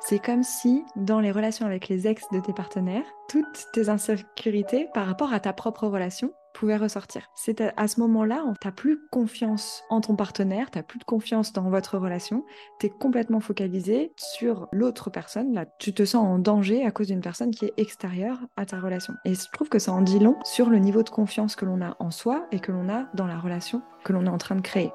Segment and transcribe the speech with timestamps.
[0.00, 4.88] C'est comme si, dans les relations avec les ex de tes partenaires, toutes tes insécurités
[4.94, 7.30] par rapport à ta propre relation pouvaient ressortir.
[7.34, 11.04] C'est à, ce moment-là, tu n'as plus confiance en ton partenaire, tu n'as plus de
[11.04, 12.44] confiance dans votre relation,
[12.80, 15.52] tu es complètement focalisé sur l'autre personne.
[15.52, 18.80] Là, tu te sens en danger à cause d'une personne qui est extérieure à ta
[18.80, 19.14] relation.
[19.24, 21.80] Et je trouve que ça en dit long sur le niveau de confiance que l'on
[21.80, 24.56] a en soi et que l'on a dans la relation que l'on est en train
[24.56, 24.92] de créer.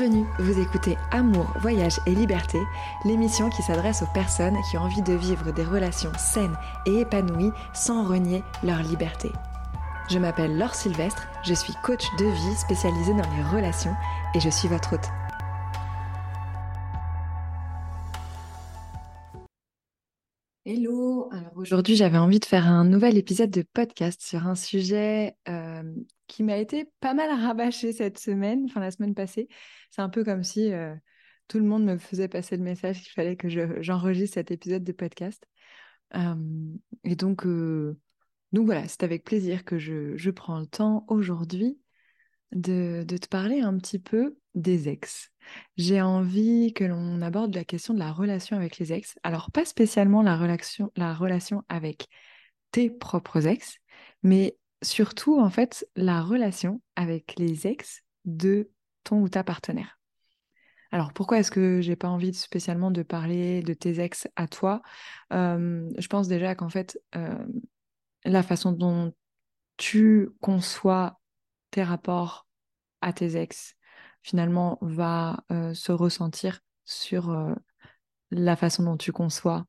[0.00, 2.58] Bienvenue, vous écoutez Amour, Voyage et Liberté,
[3.04, 7.52] l'émission qui s'adresse aux personnes qui ont envie de vivre des relations saines et épanouies
[7.74, 9.30] sans renier leur liberté.
[10.08, 13.94] Je m'appelle Laure Sylvestre, je suis coach de vie spécialisée dans les relations
[14.34, 15.10] et je suis votre hôte.
[21.60, 25.36] Aujourd'hui j'avais envie de faire un nouvel épisode de podcast sur un sujet
[26.26, 29.48] qui m'a été pas mal rabâché cette semaine, enfin la semaine passée.
[29.90, 30.72] C'est un peu comme si
[31.48, 33.48] tout le monde me faisait passer le message qu'il fallait que
[33.82, 35.46] j'enregistre cet épisode de podcast.
[36.14, 41.78] Et donc, donc voilà, c'est avec plaisir que je prends le temps aujourd'hui
[42.52, 45.30] de, te parler un petit peu des ex.
[45.76, 49.18] J'ai envie que l'on aborde la question de la relation avec les ex.
[49.22, 52.08] Alors, pas spécialement la relation, la relation avec
[52.72, 53.78] tes propres ex,
[54.22, 58.70] mais surtout, en fait, la relation avec les ex de
[59.04, 59.98] ton ou ta partenaire.
[60.92, 64.82] Alors, pourquoi est-ce que j'ai pas envie spécialement de parler de tes ex à toi?
[65.30, 66.98] Je pense déjà qu'en fait,
[68.24, 69.12] la façon dont
[69.76, 71.19] tu conçois
[71.70, 72.46] tes rapports
[73.00, 73.76] à tes ex,
[74.22, 77.54] finalement, va euh, se ressentir sur euh,
[78.30, 79.66] la façon dont tu conçois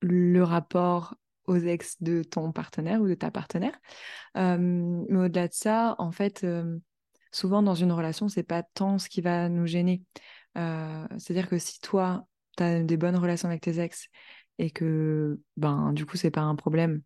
[0.00, 3.78] le rapport aux ex de ton partenaire ou de ta partenaire.
[4.34, 6.46] mais au-delà de ça, en fait,
[7.32, 10.02] souvent dans une relation, c'est pas tant ce qui va nous gêner.
[10.54, 12.26] C'est-à-dire que si toi,
[12.56, 14.08] tu as des bonnes relations avec tes ex
[14.58, 17.02] et que ben du coup c'est pas un problème,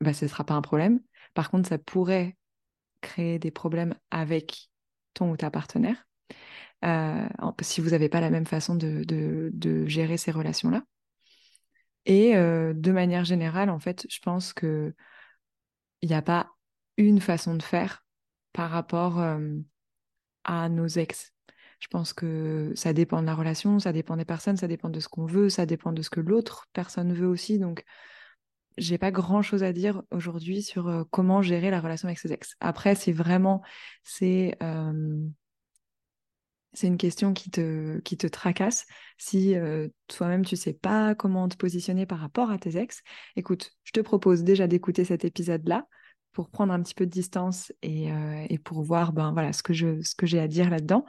[0.00, 1.00] ben, ce sera pas un problème.
[1.34, 2.36] Par contre, ça pourrait
[3.00, 4.70] créer des problèmes avec
[5.14, 6.06] ton ou ta partenaire,
[6.84, 7.28] euh,
[7.60, 10.82] si vous n'avez pas la même façon de, gérer ces relations-là.
[12.06, 14.94] Et euh, de manière générale, en fait, je pense qu'il
[16.02, 16.50] n'y a pas
[16.96, 18.04] une façon de faire
[18.52, 19.56] par rapport euh,
[20.44, 21.32] à nos ex.
[21.78, 25.00] Je pense que ça dépend de la relation, ça dépend des personnes, ça dépend de
[25.00, 27.58] ce qu'on veut, ça dépend de ce que l'autre personne veut aussi.
[27.58, 27.84] Donc,
[28.76, 32.54] j'ai pas grand chose à dire aujourd'hui sur comment gérer la relation avec ses ex.
[32.60, 33.62] Après, si vraiment
[34.02, 34.56] c'est
[36.72, 38.86] c'est une question qui te, qui te tracasse,
[39.18, 39.54] si
[40.06, 43.02] toi-même tu sais pas comment te positionner par rapport à tes ex,
[43.36, 45.86] écoute, je te propose déjà d'écouter cet épisode-là
[46.32, 48.08] pour prendre un petit peu de distance et,
[48.48, 51.04] et pour voir ben, voilà, ce que j'ai à dire là-dedans.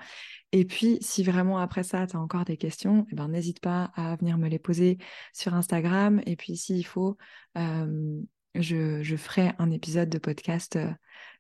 [0.52, 3.92] Et puis, si vraiment après ça, tu as encore des questions, eh ben, n'hésite pas
[3.96, 4.98] à venir me les poser
[5.34, 6.22] sur Instagram.
[6.26, 7.18] Et puis, s'il faut,
[7.56, 10.78] je, ferai un épisode de podcast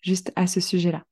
[0.02, 1.03] juste à ce sujet-là.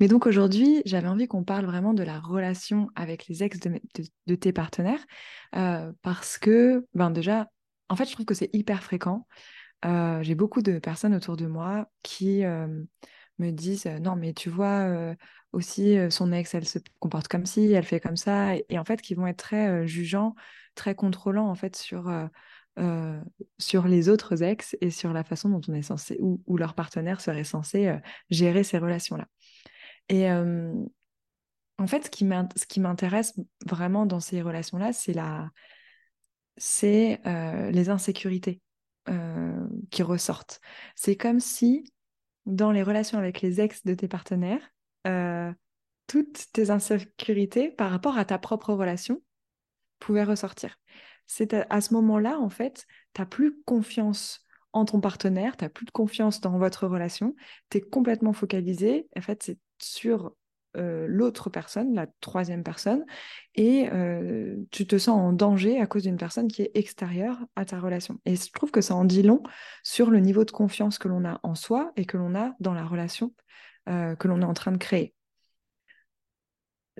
[0.00, 4.34] Mais donc aujourd'hui, j'avais envie qu'on parle vraiment de la relation avec les ex de,
[4.34, 5.04] tes partenaires.
[6.02, 7.48] parce que, ben déjà,
[7.88, 9.26] en fait, je trouve que c'est hyper fréquent.
[9.84, 12.42] J'ai beaucoup de personnes autour de moi qui
[13.38, 15.14] me disent non mais tu vois
[15.52, 19.02] aussi son ex elle se comporte comme ci elle fait comme ça et, en fait
[19.02, 20.34] qui vont être très jugeants
[20.74, 22.10] très contrôlants en fait sur
[23.58, 27.20] sur les autres ex et sur la façon dont on est censé ou, leur partenaire
[27.20, 27.94] serait censé
[28.30, 29.26] gérer ces relations là
[30.08, 33.34] et en fait ce qui m'intéresse
[33.66, 35.50] vraiment dans ces relations là c'est la
[36.56, 37.20] c'est
[37.72, 38.60] les insécurités
[39.92, 40.60] qui ressortent
[40.96, 41.84] c'est comme si
[42.46, 44.72] dans les relations avec les ex de tes partenaires,
[45.06, 45.52] euh,
[46.06, 49.22] toutes tes insécurités par rapport à ta propre relation
[49.98, 50.78] pouvaient ressortir.
[51.26, 55.70] C'est à, ce moment-là, en fait, tu n'as plus confiance en ton partenaire, tu n'as
[55.70, 57.34] plus de confiance dans votre relation,
[57.70, 60.34] tu es complètement focalisé, en fait, c'est sur
[60.76, 63.04] euh, l'autre personne, la troisième personne,
[63.54, 67.64] et euh, tu te sens en danger à cause d'une personne qui est extérieure à
[67.64, 68.18] ta relation.
[68.24, 69.42] Et je trouve que ça en dit long
[69.82, 72.74] sur le niveau de confiance que l'on a en soi et que l'on a dans
[72.74, 73.32] la relation
[73.88, 75.14] euh, que l'on est en train de créer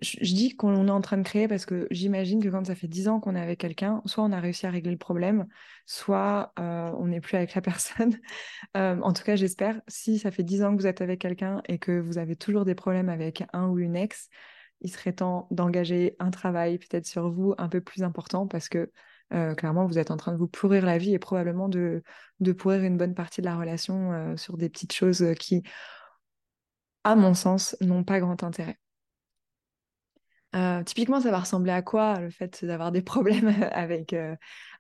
[0.01, 2.89] je, dis qu'on est en train de créer parce que j'imagine que quand ça fait
[2.89, 5.47] dix ans qu'on est avec quelqu'un, soit on a réussi à régler le problème,
[5.85, 8.19] soit euh, on n'est plus avec la personne.
[8.77, 11.63] Euh, en tout cas, j'espère, si ça fait dix ans que vous êtes avec quelqu'un
[11.69, 14.29] et que vous avez toujours des problèmes avec un ou une ex,
[14.81, 18.91] il serait temps d'engager un travail peut-être sur vous un peu plus important parce que
[19.57, 22.03] clairement, vous êtes en train de vous pourrir la vie et probablement de
[22.57, 25.63] pourrir une bonne partie de la relation sur des petites choses qui,
[27.05, 28.79] à mon sens, n'ont pas grand intérêt.
[30.85, 34.15] Typiquement, ça va ressembler à quoi le fait d'avoir des problèmes avec,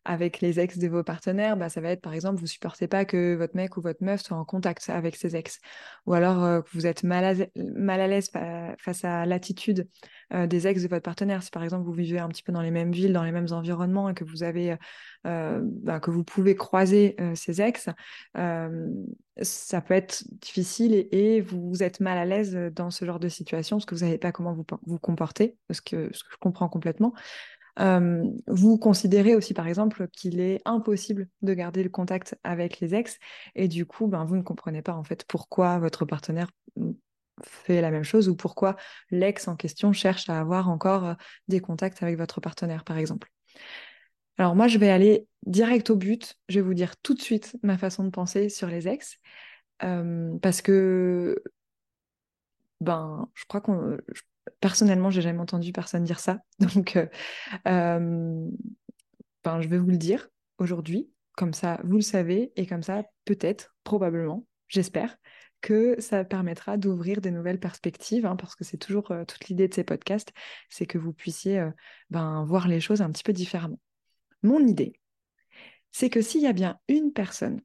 [0.04, 3.04] avec les ex de vos partenaires, bah, ça va être par exemple, vous supportez pas
[3.04, 5.60] que votre mec ou votre meuf soit en contact avec ses ex,
[6.06, 8.30] ou alors euh, que vous êtes mal à, l'aise
[8.78, 9.88] face à l'attitude
[10.32, 11.42] euh, des ex de votre partenaire.
[11.42, 13.52] Si par exemple vous vivez un petit peu dans les mêmes villes, dans les mêmes
[13.52, 14.76] environnements et que vous avez,
[15.26, 17.88] euh, bah, que vous pouvez croiser ces ex,
[19.40, 23.76] ça peut être difficile et, vous, êtes mal à l'aise dans ce genre de situation
[23.76, 26.68] parce que vous savez pas comment vous vous comporter, ce que, ce que je comprends
[26.68, 27.14] complètement
[27.78, 33.18] vous considérez aussi, par exemple, qu'il est impossible de garder le contact avec les ex,
[33.54, 36.92] et du coup, ben, vous ne comprenez pas en fait pourquoi votre partenaire mmh,
[37.42, 38.76] fait la même chose ou pourquoi
[39.10, 41.14] l'ex en question cherche à avoir encore
[41.48, 43.28] des contacts avec votre partenaire, par exemple.
[44.38, 46.36] Alors moi, je vais aller direct au but.
[46.48, 49.18] Je vais vous dire tout de suite ma façon de penser sur les ex,
[49.78, 51.42] parce que
[52.80, 53.96] ben, je crois qu'on,
[54.60, 56.40] personnellement, j'ai jamais entendu personne dire ça.
[56.74, 57.06] Donc, euh,
[57.68, 58.48] euh,
[59.44, 61.10] ben, je vais vous le dire aujourd'hui.
[61.36, 62.52] Comme ça, vous le savez.
[62.56, 65.16] Et comme ça, peut-être, probablement, j'espère,
[65.60, 69.68] que ça permettra d'ouvrir des nouvelles perspectives, hein, parce que c'est toujours euh, toute l'idée
[69.68, 70.32] de ces podcasts,
[70.68, 71.64] c'est que vous puissiez
[72.10, 73.78] ben, voir les choses un petit peu différemment.
[74.42, 74.94] Mon idée,
[75.90, 77.60] c'est que s'il y a bien une personne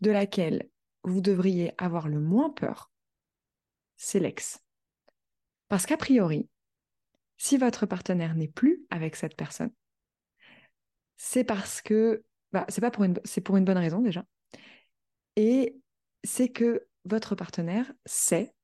[0.00, 0.68] de laquelle
[1.02, 2.90] vous devriez avoir le moins peur,
[3.96, 4.60] c'est l'ex.
[5.68, 6.48] Parce qu'a priori,
[7.38, 9.72] si votre partenaire n'est plus avec cette personne,
[11.16, 14.24] c'est parce que bah, c'est pour une bonne raison déjà.
[15.36, 15.76] Et
[16.24, 18.54] c'est que votre partenaire sait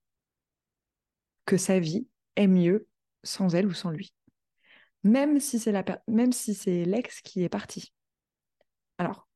[1.46, 2.06] que sa vie
[2.36, 2.88] est mieux
[3.24, 4.12] sans elle ou sans lui.
[5.04, 7.92] Même si c'est l'ex qui est parti.
[8.98, 9.28] Alors,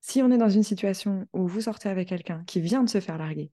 [0.00, 3.00] si on est dans une situation où vous sortez avec quelqu'un qui vient de se
[3.00, 3.50] faire larguer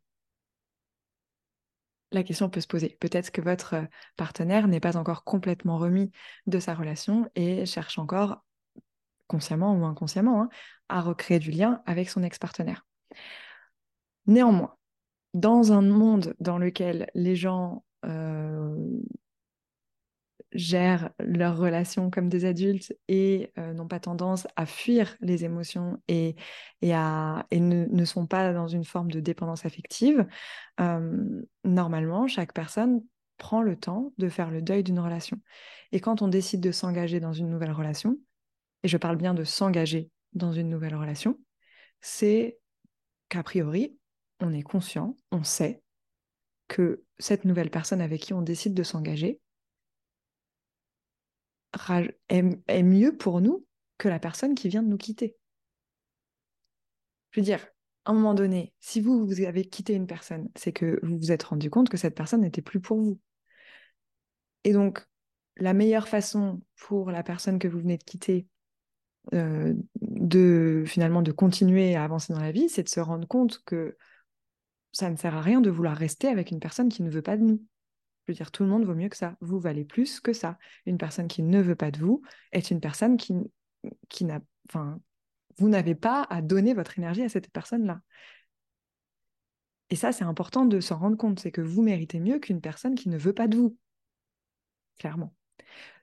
[2.12, 2.98] la question peut se poser.
[3.00, 3.86] Peut-être que votre euh,
[4.18, 6.12] partenaire n'est pas encore complètement remis
[6.48, 8.44] de sa relation et cherche encore,
[9.28, 10.50] consciemment ou inconsciemment, hein,
[10.90, 12.86] à recréer du lien avec son ex-partenaire.
[14.26, 14.76] Néanmoins,
[15.34, 18.76] dans un monde dans lequel les gens euh,
[20.52, 26.02] gèrent leurs relations comme des adultes et euh, n'ont pas tendance à fuir les émotions
[26.08, 26.36] et,
[26.82, 30.26] et, à, et ne, sont pas dans une forme de dépendance affective,
[31.66, 33.04] normalement, chaque personne
[33.38, 35.40] prend le temps de faire le deuil d'une relation.
[35.92, 38.18] Et quand on décide de s'engager dans une nouvelle relation,
[38.84, 41.40] et je parle bien de s'engager dans une nouvelle relation,
[42.02, 42.60] c'est
[43.30, 43.98] qu'a priori,
[44.40, 45.82] on est conscient, on sait
[46.68, 49.40] que cette nouvelle personne avec qui on décide de s'engager,
[52.30, 53.66] est, mieux pour nous
[53.98, 55.36] que la personne qui vient de nous quitter.
[57.32, 57.66] Je veux dire,
[58.06, 61.32] à un moment donné, si vous, vous avez quitté une personne, c'est que vous vous
[61.32, 63.20] êtes rendu compte que cette personne n'était plus pour vous.
[64.64, 65.06] Et donc,
[65.58, 68.48] la meilleure façon pour la personne que vous venez de quitter
[69.34, 73.62] euh, de finalement de continuer à avancer dans la vie, c'est de se rendre compte
[73.66, 73.96] que
[74.92, 77.38] ça ne sert à rien de vouloir rester avec une personne qui ne veut pas
[77.38, 77.64] de nous.
[78.30, 79.36] Veux dire, tout le monde vaut mieux que ça.
[79.42, 80.60] Vous valez plus que ça.
[80.86, 82.22] Une personne qui ne veut pas de vous
[82.52, 83.34] est une personne qui,
[84.08, 84.40] qui n'a.
[84.70, 85.00] Enfin,
[85.58, 88.02] vous n'avez pas à donner votre énergie à cette personne-là.
[89.90, 91.40] Et ça, c'est important de s'en rendre compte.
[91.40, 93.76] C'est que vous méritez mieux qu'une personne qui ne veut pas de vous.
[95.00, 95.34] Clairement.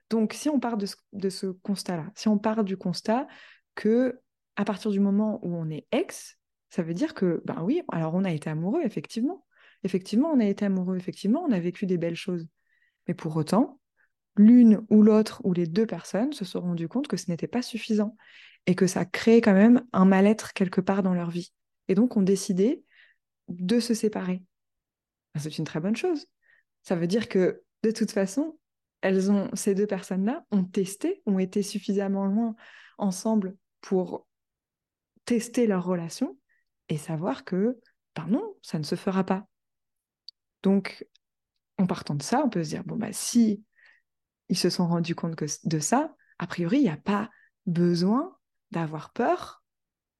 [0.09, 3.25] Donc, si on part de ce, de ce constat-là, si on part du constat
[3.73, 4.19] que
[4.57, 6.37] à partir du moment où on est ex,
[6.71, 9.46] ça veut dire que, ben oui, alors on a été amoureux, effectivement.
[9.83, 12.47] Effectivement, on a été amoureux, effectivement, on a vécu des belles choses.
[13.07, 13.79] Mais pour autant,
[14.35, 17.61] l'une ou l'autre ou les deux personnes se sont rendues compte que ce n'était pas
[17.61, 18.15] suffisant
[18.65, 21.51] et que ça créait quand même un mal-être quelque part dans leur vie.
[21.87, 22.83] Et donc ont décidé
[23.47, 24.43] de se séparer.
[25.33, 26.27] Ben, c'est une très bonne chose.
[26.83, 28.59] Ça veut dire que de toute façon,
[29.01, 32.55] elles ont, ces deux personnes-là ont testé, ont été suffisamment loin
[32.97, 34.27] ensemble pour
[35.25, 36.37] tester leur relation
[36.89, 37.79] et savoir que,
[38.15, 39.47] ben non, ça ne se fera pas.
[40.67, 41.07] Donc,
[41.77, 43.63] en partant de ça, on peut se dire, bon, bah, si
[44.49, 47.29] ils se sont rendus compte de ça, a priori, il n'y a pas
[47.65, 48.37] besoin
[48.71, 49.63] d'avoir peur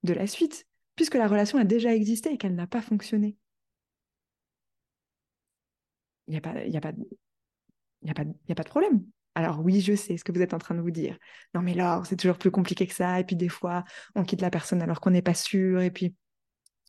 [0.04, 3.36] de la suite, puisque la relation a déjà existé et qu'elle n'a pas fonctionné.
[6.28, 9.04] Il n'y a, pas, de problème.
[9.34, 11.18] Alors oui, je sais ce que vous êtes en train de vous dire.
[11.52, 13.20] Non mais là, c'est toujours plus compliqué que ça.
[13.20, 15.82] Et puis des fois, on quitte la personne alors qu'on n'est pas sûr.
[15.82, 16.14] Et puis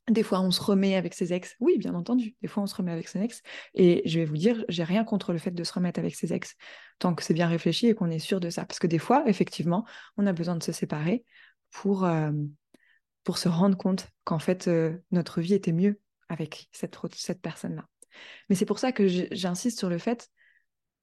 [0.10, 1.56] Des fois, on se remet avec ses ex.
[1.60, 2.36] Oui, bien entendu.
[2.42, 3.42] Des fois, on se remet avec ses ex.
[3.74, 6.34] Et je vais vous dire, j'ai rien contre le fait de se remettre avec ses
[6.34, 6.56] ex,
[6.98, 8.66] tant que c'est bien réfléchi et qu'on est sûr de ça.
[8.66, 9.86] Parce que des fois, effectivement,
[10.18, 11.26] on a besoin de se séparer
[11.72, 12.32] pour, euh,
[13.24, 17.86] pour se rendre compte qu'en fait, euh, notre vie était mieux avec cette, cette personne-là.
[18.50, 20.30] Mais c'est pour ça que j'insiste sur le fait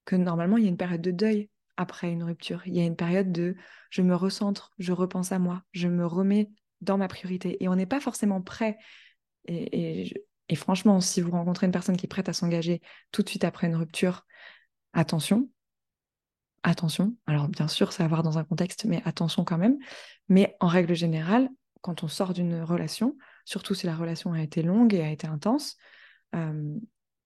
[0.05, 2.63] que normalement, il y a une période de deuil après une rupture.
[2.67, 3.57] Il y a une période de
[3.91, 7.63] je me recentre, je repense à moi, je me remets dans ma priorité.
[7.63, 8.79] Et on n'est pas forcément prêt.
[9.49, 10.13] Et,
[10.55, 12.81] franchement, si vous rencontrez une personne qui est prête à s'engager
[13.13, 14.27] tout de suite après une rupture,
[14.93, 15.49] attention.
[16.63, 17.15] Attention.
[17.27, 19.79] Alors, bien sûr, ça va avoir dans un contexte, mais attention quand même.
[20.29, 21.49] Mais en règle générale,
[21.81, 25.29] quand on sort d'une relation, surtout si la relation a été longue et a été
[25.29, 25.77] intense,
[26.35, 26.75] euh,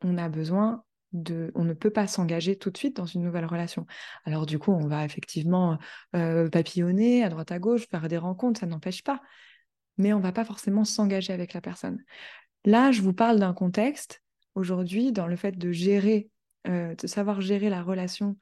[0.02, 3.86] on a besoin on ne peut pas s'engager tout de suite dans une nouvelle relation.
[4.24, 5.78] Alors du coup, on va effectivement
[6.14, 9.20] euh, papillonner à droite à gauche, faire des rencontres, ça n'empêche pas,
[9.98, 12.02] mais on va pas forcément s'engager avec la personne.
[12.64, 14.22] Là, je vous parle d'un contexte
[14.54, 16.28] aujourd'hui dans le fait de gérer,
[16.66, 18.36] euh, de savoir gérer la relation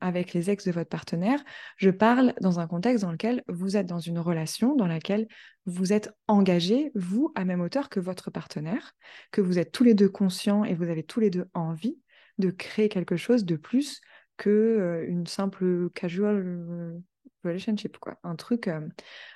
[0.00, 1.42] avec les ex de votre partenaire.
[1.76, 5.28] Je parle dans un contexte dans lequel vous êtes dans une relation dans laquelle
[5.66, 8.92] vous êtes engagé, vous, à même hauteur que votre partenaire,
[9.32, 11.98] que vous êtes tous les deux conscients et vous avez tous les deux envie
[12.38, 14.00] de créer quelque chose de plus
[14.36, 17.02] que euh, une simple casual
[17.44, 18.18] relationship, quoi.
[18.22, 18.70] Un truc,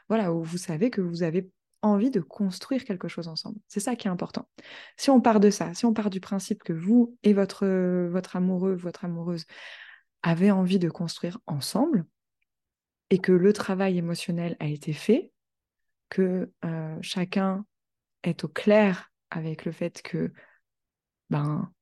[0.08, 1.50] voilà, où vous savez que vous avez
[1.82, 3.58] envie de construire quelque chose ensemble.
[3.68, 4.48] C'est ça qui est important.
[4.96, 7.66] Si on part de ça, si on part du principe que vous et votre,
[8.08, 9.46] votre amoureux, votre amoureuse
[10.22, 12.06] avaient envie de construire ensemble
[13.10, 15.32] et que le travail émotionnel a été fait,
[16.08, 17.64] que euh, chacun
[18.22, 20.32] est au clair avec le fait que
[21.30, 21.72] ben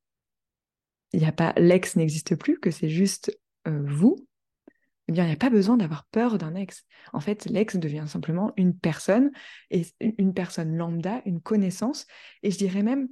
[1.13, 4.29] il a pas l'ex n'existe plus, que c'est juste euh, vous,
[5.09, 6.85] eh bien, il n'y a pas besoin d'avoir peur d'un ex.
[7.15, 9.31] En fait, l'ex devient simplement une personne,
[9.71, 12.07] et une personne lambda, une connaissance,
[12.43, 13.09] et je dirais même,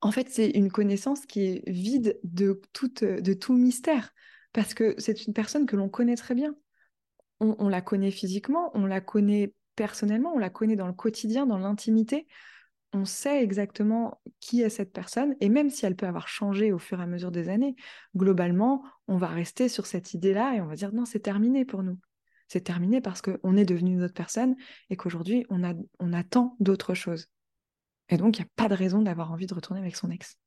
[0.00, 2.60] en fait, c'est une connaissance qui est vide de,
[3.00, 4.12] de tout mystère
[4.52, 6.54] parce que c'est une personne que l'on connaît très bien.
[7.40, 11.58] On, la connaît physiquement, on la connaît personnellement, on la connaît dans le quotidien, dans
[11.58, 12.26] l'intimité.
[12.94, 16.78] On sait exactement qui est cette personne, et même si elle peut avoir changé au
[16.78, 17.76] fur et à mesure des années,
[18.16, 21.82] globalement, on va rester sur cette idée-là et on va dire non, c'est terminé pour
[21.82, 21.98] nous.
[22.48, 24.56] C'est terminé parce qu'on est devenu une autre personne
[24.88, 27.28] et qu'aujourd'hui, on attend d'autres choses.
[28.08, 30.38] Et donc, il n'y a pas de raison d'avoir envie de retourner avec son ex.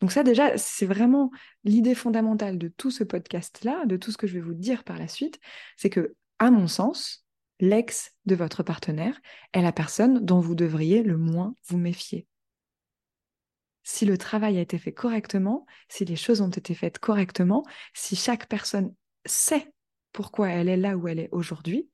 [0.00, 1.30] Donc ça déjà, c'est vraiment
[1.64, 4.98] l'idée fondamentale de tout ce podcast-là, de tout ce que je vais vous dire par
[4.98, 5.38] la suite,
[5.76, 7.26] c'est que, à mon sens,
[7.60, 9.20] l'ex de votre partenaire
[9.52, 12.26] est la personne dont vous devriez le moins vous méfier.
[13.82, 18.16] Si le travail a été fait correctement, si les choses ont été faites correctement, si
[18.16, 18.94] chaque personne
[19.26, 19.72] sait
[20.12, 21.90] pourquoi elle est là où elle est aujourd'hui,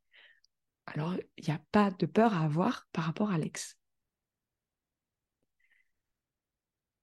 [0.87, 3.76] alors il n'y a pas de peur à avoir par rapport à l'ex.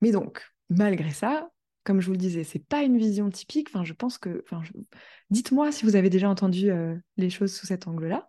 [0.04, 1.50] Mais donc, malgré ça,
[1.82, 3.70] comme je vous le disais, c'est pas une vision typique.
[3.70, 4.60] Enfin, je pense que, enfin,
[5.30, 8.28] dites-moi si vous avez déjà entendu euh, les choses sous cet angle-là.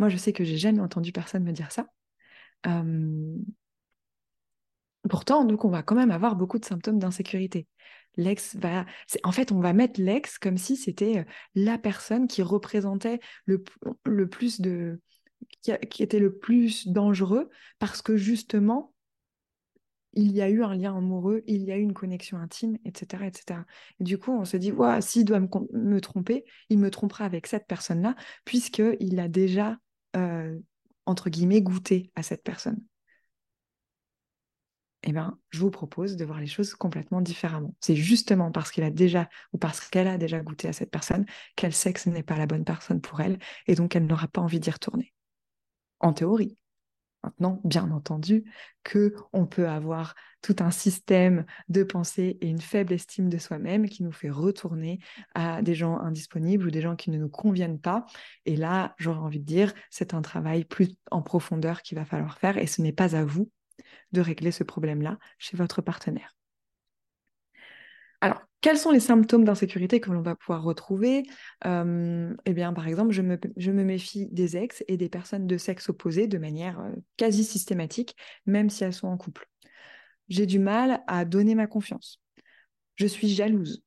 [0.00, 1.86] Moi, je sais que j'ai jamais entendu personne me dire ça.
[5.08, 7.68] Pourtant, donc, on va quand même avoir beaucoup de symptômes d'insécurité.
[8.16, 8.84] L'ex va,
[9.22, 13.62] en fait, on va mettre l'ex comme si c'était euh, la personne qui représentait le,
[14.04, 15.00] le plus de,
[15.62, 17.48] qui était le plus dangereux
[17.78, 18.92] parce que justement,
[20.16, 23.26] il y a eu un lien amoureux, il y a eu une connexion intime, etc.
[23.26, 23.60] etc.
[24.00, 27.66] Et du coup, on se dit, s'il doit me, tromper, il me trompera avec cette
[27.66, 29.78] personne-là, puisqu'il a déjà,
[30.16, 30.58] euh,
[31.04, 32.80] entre guillemets, goûté à cette personne.
[35.02, 37.74] Eh bien, je vous propose de voir les choses complètement différemment.
[37.80, 41.26] C'est justement parce qu'il a déjà, ou parce qu'elle a déjà goûté à cette personne,
[41.54, 44.26] qu'elle sait que ce n'est pas la bonne personne pour elle, et donc elle n'aura
[44.28, 45.12] pas envie d'y retourner.
[46.00, 46.56] En théorie.
[47.26, 48.44] Maintenant, bien entendu,
[48.84, 53.88] que on peut avoir tout un système de pensée et une faible estime de soi-même
[53.88, 55.00] qui nous fait retourner
[55.34, 58.06] à des gens indisponibles ou des gens qui ne nous conviennent pas.
[58.44, 62.38] Et là, j'aurais envie de dire, c'est un travail plus en profondeur qu'il va falloir
[62.38, 63.50] faire et ce n'est pas à vous
[64.12, 66.35] de régler ce problème-là chez votre partenaire.
[68.20, 71.24] Alors, quels sont les symptômes d'insécurité que l'on va pouvoir retrouver?
[71.64, 76.26] Eh bien, par exemple, je me, méfie des ex et des personnes de sexe opposé
[76.26, 76.82] de manière
[77.16, 79.48] quasi systématique, même si elles sont en couple.
[80.28, 82.20] J'ai du mal à donner ma confiance.
[82.96, 83.82] Je suis jalouse.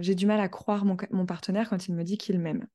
[0.00, 2.66] J'ai du mal à croire mon, mon partenaire quand il me dit qu'il m'aime.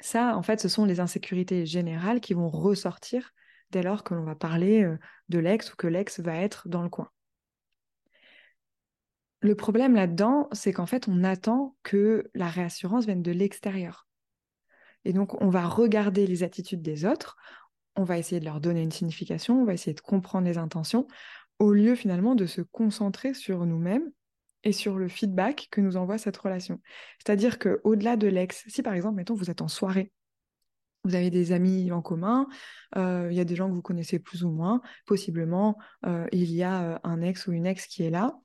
[0.00, 3.32] Ça, en fait, ce sont les insécurités générales qui vont ressortir
[3.70, 4.88] dès lors que l'on va parler
[5.28, 7.10] de l'ex ou que l'ex va être dans le coin.
[9.40, 14.08] Le problème là-dedans, c'est qu'en fait, on attend que la réassurance vienne de l'extérieur.
[15.04, 17.36] Et donc, on va regarder les attitudes des autres,
[17.96, 21.06] on va essayer de leur donner une signification, on va essayer de comprendre les intentions,
[21.58, 24.10] au lieu finalement de se concentrer sur nous-mêmes
[24.64, 26.80] et sur le feedback que nous envoie cette relation.
[27.18, 30.12] C'est-à-dire que au-delà de l'ex, si par exemple, mettons, vous êtes en soirée,
[31.04, 32.48] vous avez des amis en commun,
[32.96, 36.50] euh, il y a des gens que vous connaissez plus ou moins, possiblement euh, il
[36.52, 38.36] y a euh, un ex ou une ex qui est là,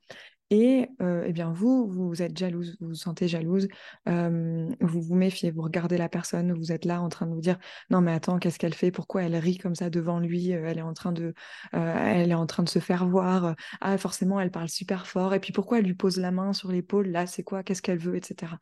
[0.54, 3.68] et eh bien vous, vous êtes jalouse, vous vous sentez jalouse,
[4.06, 7.58] vous vous méfiez, vous regardez la personne, vous êtes là en train de vous dire
[7.90, 10.82] non mais attends qu'est-ce qu'elle fait, pourquoi elle rit comme ça devant lui, elle est
[10.82, 11.34] en train de,
[11.72, 15.34] elle est en train de se faire voir, ah forcément elle parle super fort.
[15.34, 17.98] Et puis pourquoi elle lui pose la main sur l'épaule, là c'est quoi, qu'est-ce qu'elle
[17.98, 18.52] veut, etc.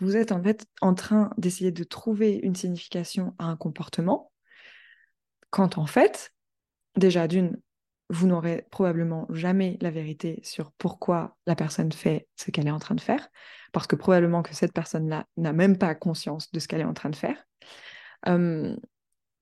[0.00, 4.30] Vous êtes en fait en train d'essayer de trouver une signification à un comportement
[5.50, 6.32] quand en fait
[6.96, 7.56] déjà d'une
[8.10, 12.80] vous n'aurez probablement jamais la vérité sur pourquoi la personne fait ce qu'elle est en
[12.80, 13.28] train de faire,
[13.72, 16.94] parce que probablement que cette personne-là n'a même pas conscience de ce qu'elle est en
[16.94, 17.46] train de faire.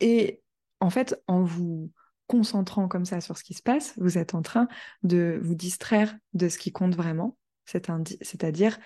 [0.01, 0.43] et
[0.81, 1.91] en fait, en vous
[2.29, 4.69] concentrant comme ça sur ce qui se passe, vous êtes en train
[5.03, 8.79] de vous distraire de ce qui compte vraiment, c'est-à-dire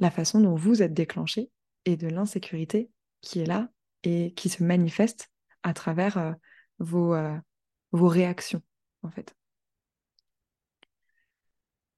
[0.00, 1.50] la façon dont vous êtes déclenché
[1.84, 3.68] et de l'insécurité qui est là
[4.02, 5.30] et qui se manifeste
[5.62, 6.32] à travers euh,
[6.80, 7.36] euh,
[7.92, 8.62] vos réactions
[9.02, 9.34] en fait.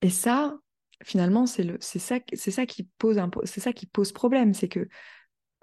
[0.03, 0.59] Et ça,
[1.05, 4.89] finalement, c'est ça, ça qui pose c'est ça qui pose problème, c'est que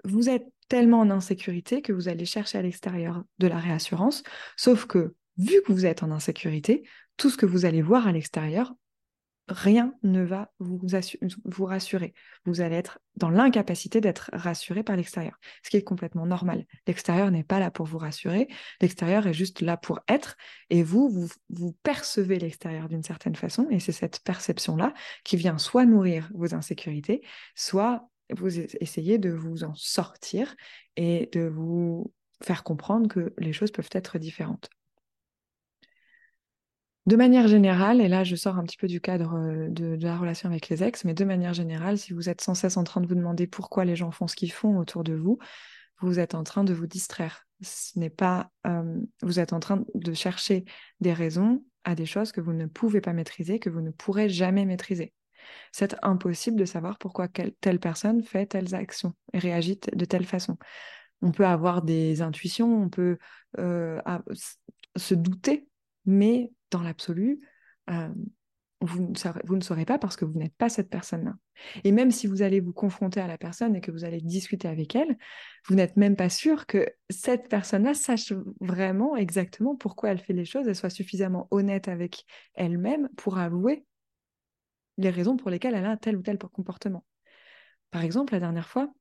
[0.04, 4.22] vous êtes tellement en insécurité que vous allez chercher à l'extérieur de la réassurance,
[4.56, 6.84] sauf que vu que vous êtes en insécurité,
[7.16, 8.74] tout ce que vous allez voir à l'extérieur
[9.50, 10.80] rien ne va vous,
[11.44, 12.14] vous rassurer.
[12.44, 16.64] Vous allez être dans l'incapacité d'être rassuré par l'extérieur, ce qui est complètement normal.
[16.86, 18.48] L'extérieur n'est pas là pour vous rassurer,
[18.80, 20.36] l'extérieur est juste là pour être,
[20.70, 25.84] et vous, vous, percevez l'extérieur d'une certaine façon, et c'est cette perception-là qui vient soit
[25.84, 27.22] nourrir vos insécurités,
[27.54, 30.54] soit vous essayez de vous en sortir
[30.96, 34.70] et de vous faire comprendre que les choses peuvent être différentes.
[37.06, 40.16] De manière générale, et là je sors un petit peu du cadre euh, de, la
[40.16, 43.00] relation avec les ex, mais de manière générale, si vous êtes sans cesse en train
[43.00, 45.38] de vous demander pourquoi les gens font ce qu'ils font autour de vous,
[46.00, 47.46] vous êtes en train de vous distraire.
[47.62, 50.64] Ce n'est pas, euh, vous êtes en train de chercher
[51.00, 54.28] des raisons à des choses que vous ne pouvez pas maîtriser, que vous ne pourrez
[54.28, 55.12] jamais maîtriser.
[55.72, 60.58] C'est impossible de savoir pourquoi telle personne fait telles actions et réagit de telle façon.
[61.22, 63.18] On peut avoir des intuitions, on peut
[63.58, 64.00] euh,
[64.96, 65.66] se douter,
[66.06, 67.40] mais dans l'absolu,
[67.90, 68.08] euh,
[68.82, 69.12] vous,
[69.56, 71.34] ne saurez, pas parce que vous n'êtes pas cette personne-là.
[71.84, 74.68] Et même si vous allez vous confronter à la personne et que vous allez discuter
[74.68, 75.18] avec elle,
[75.68, 80.46] vous n'êtes même pas sûr que cette personne-là sache vraiment exactement pourquoi elle fait les
[80.46, 83.84] choses et soit suffisamment honnête avec elle-même pour avouer
[84.96, 87.04] les raisons pour lesquelles elle a tel ou tel comportement.
[87.90, 88.92] Par exemple, la dernière fois,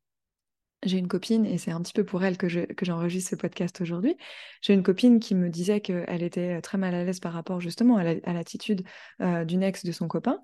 [0.84, 2.48] j'ai une copine, et c'est un petit peu pour elle que,
[2.82, 4.15] j'enregistre ce podcast aujourd'hui,
[4.62, 7.98] j'ai une copine qui me disait qu'elle était très mal à l'aise par rapport justement
[7.98, 8.84] à l'attitude
[9.22, 10.42] euh, d'une ex de son copain.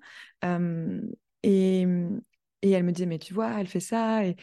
[1.42, 1.86] et,
[2.62, 4.36] elle me disait, mais tu vois, elle fait ça, et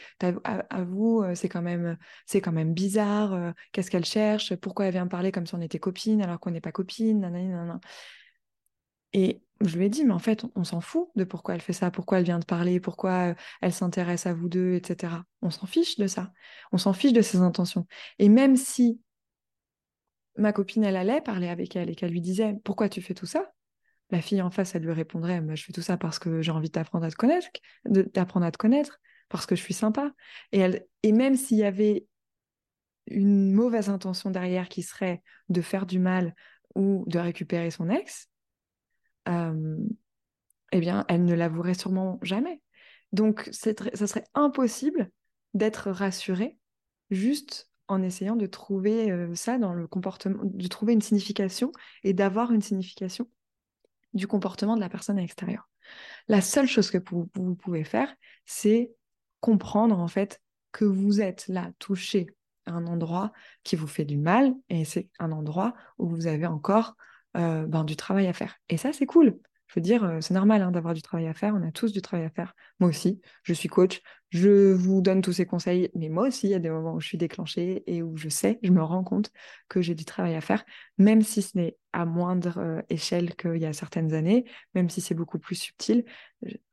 [0.69, 4.93] avoue, euh, c'est quand même, c'est quand même bizarre, euh, qu'est-ce qu'elle cherche, pourquoi elle
[4.93, 7.79] vient parler comme si on était copine alors qu'on n'est pas copine, nanana,
[9.13, 11.73] Et je lui ai dit, mais en fait, on, s'en fout de pourquoi elle fait
[11.73, 15.23] ça, pourquoi elle vient de parler, pourquoi euh, elle s'intéresse à vous deux, etc.
[15.41, 16.31] On s'en fiche de ça.
[16.71, 17.87] On s'en fiche de ses intentions.
[18.19, 18.99] Et même si
[20.37, 23.25] ma copine, elle allait parler avec elle et qu'elle lui disait, pourquoi tu fais tout
[23.25, 23.51] ça?
[24.09, 26.69] La fille en face, elle lui répondrait, je fais tout ça parce que j'ai envie
[26.69, 27.47] d'apprendre à te connaître,
[27.85, 28.99] à te connaître,
[29.29, 30.13] parce que je suis sympa.
[30.51, 32.05] Et même s'il y avait
[33.07, 36.35] une mauvaise intention derrière qui serait de faire du mal
[36.75, 38.29] ou de récupérer son ex,
[39.27, 42.61] eh bien, elle ne l'avouerait sûrement jamais.
[43.11, 45.11] Donc, ça serait impossible
[45.53, 46.57] d'être rassurée
[47.11, 51.71] juste en essayant de trouver ça dans le comportement, de trouver une signification
[52.03, 53.29] et d'avoir une signification
[54.13, 55.69] du comportement de la personne à l'extérieur.
[56.27, 58.13] La seule chose que vous, vous pouvez faire,
[58.45, 58.93] c'est
[59.41, 62.27] comprendre en fait que vous êtes là touché
[62.65, 63.31] à un endroit
[63.63, 66.95] qui vous fait du mal et c'est un endroit où vous avez encore
[67.37, 68.59] euh, ben, du travail à faire.
[68.69, 69.37] Et ça, c'est cool.
[69.73, 71.55] Je veux dire, euh, c'est normal hein, d'avoir du travail à faire.
[71.55, 72.53] On a tous du travail à faire.
[72.79, 74.01] Moi aussi, je suis coach.
[74.29, 75.89] Je vous donne tous ces conseils.
[75.95, 78.29] Mais moi aussi, il y a des moments où je suis déclenchée et où je
[78.29, 79.31] sais, je me rends compte
[79.69, 80.63] que j'ai du travail à faire,
[80.99, 85.01] même si ce n'est à moindre euh, échelle qu'il y a certaines années, même si
[85.01, 86.05] c'est beaucoup plus subtil.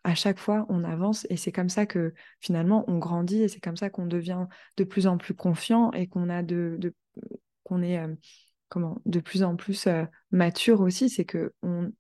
[0.05, 3.61] À chaque fois, on avance et c'est comme ça que finalement, on grandit et c'est
[3.61, 4.47] comme ça qu'on devient
[4.77, 6.79] de plus en plus confiant et qu'on a de,
[7.65, 7.99] qu'on est
[8.71, 11.93] comment, de plus en plus euh, mature aussi, c'est que on,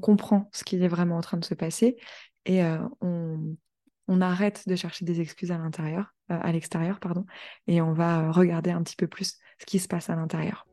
[0.00, 1.96] comprend ce qui est vraiment en train de se passer
[2.44, 7.24] et euh, on, arrête de chercher des excuses à l'intérieur à l'extérieur, pardon,
[7.66, 10.66] et on va regarder un petit peu plus ce qui se passe à l'intérieur.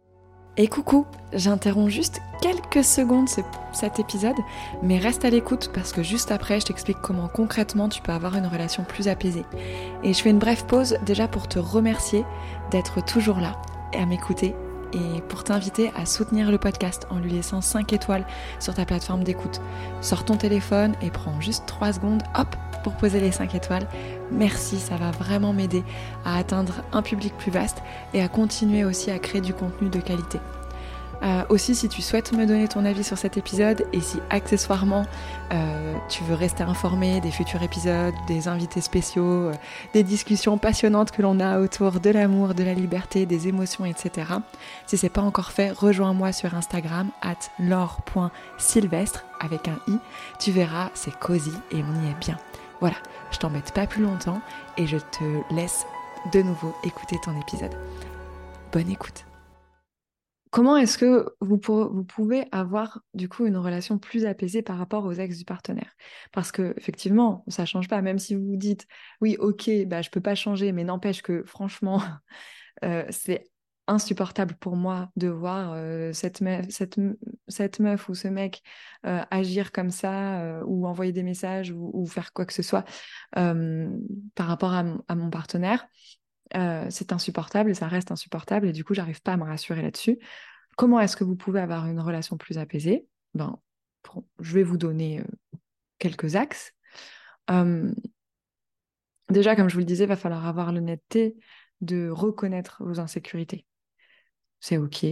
[0.55, 4.35] Et coucou, j'interromps juste quelques secondes cet épisode,
[4.83, 8.35] mais reste à l'écoute parce que juste après, je t'explique comment concrètement tu peux avoir
[8.35, 9.45] une relation plus apaisée.
[10.03, 12.23] Et je fais une brève pause déjà pour te remercier
[12.69, 13.59] d'être toujours là
[13.93, 14.53] et à m'écouter
[14.93, 18.25] et pour t'inviter à soutenir le podcast en lui laissant 5 étoiles
[18.59, 19.61] sur ta plateforme d'écoute.
[20.01, 23.87] Sors ton téléphone et prends juste 3 secondes, hop, pour poser les 5 étoiles.
[24.31, 25.83] Merci, ça va vraiment m'aider
[26.25, 27.81] à atteindre un public plus vaste
[28.13, 30.39] et à continuer aussi à créer du contenu de qualité.
[31.23, 35.05] Euh, aussi, si tu souhaites me donner ton avis sur cet épisode et si accessoirement
[35.53, 39.53] euh, tu veux rester informé des futurs épisodes, des invités spéciaux, euh,
[39.93, 44.33] des discussions passionnantes que l'on a autour de l'amour, de la liberté, des émotions, etc.
[44.85, 49.97] Si c'est pas encore fait, rejoins-moi sur Instagram at laure.sylvestre avec un i.
[50.39, 52.37] Tu verras, c'est cosy et on y est bien.
[52.81, 52.97] Voilà,
[53.31, 54.41] je t'embête pas plus longtemps
[54.77, 55.85] et je te laisse
[56.33, 57.75] de nouveau écouter ton épisode.
[58.73, 59.25] Bonne écoute.
[60.53, 65.13] Comment est-ce que vous, pouvez avoir du coup une relation plus apaisée par rapport aux
[65.13, 65.95] ex du partenaire?
[66.31, 68.03] Parce que effectivement, ça change pas.
[68.03, 68.85] Même si vous vous dites,
[69.19, 72.03] oui, ok, bah je peux pas changer, mais n'empêche que franchement,
[72.83, 73.45] euh, c'est
[73.87, 78.61] insupportable pour moi de voir euh, cette, meuf, ou ce mec
[79.07, 82.85] euh, agir comme ça ou envoyer des messages ou, faire quoi que ce soit
[83.33, 85.87] par rapport à, mon partenaire.
[86.89, 90.19] C'est insupportable ça reste insupportable et du coup j'arrive pas à me rassurer là-dessus.
[90.75, 93.05] Comment est-ce que vous pouvez avoir une relation plus apaisée?
[93.33, 93.59] Ben,
[94.39, 95.23] Je vais vous donner
[95.99, 96.73] quelques axes.
[99.29, 101.35] déjà, comme je vous le disais, va falloir avoir l'honnêteté
[101.81, 103.65] de reconnaître vos insécurités
[104.63, 105.05] c'est ok,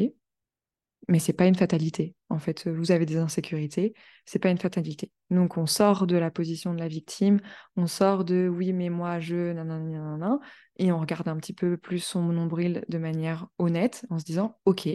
[1.07, 2.15] mais c'est pas une fatalité.
[2.29, 3.93] En fait, vous avez des insécurités,
[4.25, 5.11] c'est pas une fatalité.
[5.29, 7.39] Donc on sort de la position de la victime,
[7.75, 10.39] on sort de oui mais moi je nanana,
[10.77, 14.59] et on regarde un petit peu plus son nombril de manière honnête en se disant
[14.65, 14.87] ok,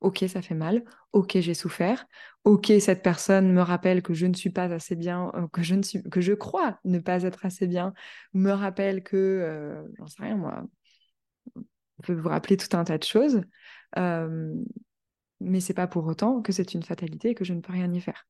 [0.00, 2.06] ok ça fait mal, ok j'ai souffert,
[2.44, 5.74] ok cette personne me rappelle que je ne suis pas assez bien, euh, que je
[5.74, 7.94] ne suis, que je crois ne pas être assez bien,
[8.34, 10.64] me rappelle que euh, j'en sais rien moi,
[11.56, 13.40] on peut vous rappeler tout un tas de choses.
[13.98, 14.52] Euh,
[15.44, 17.92] mais c'est pas pour autant que c'est une fatalité et que je ne peux rien
[17.92, 18.26] y faire.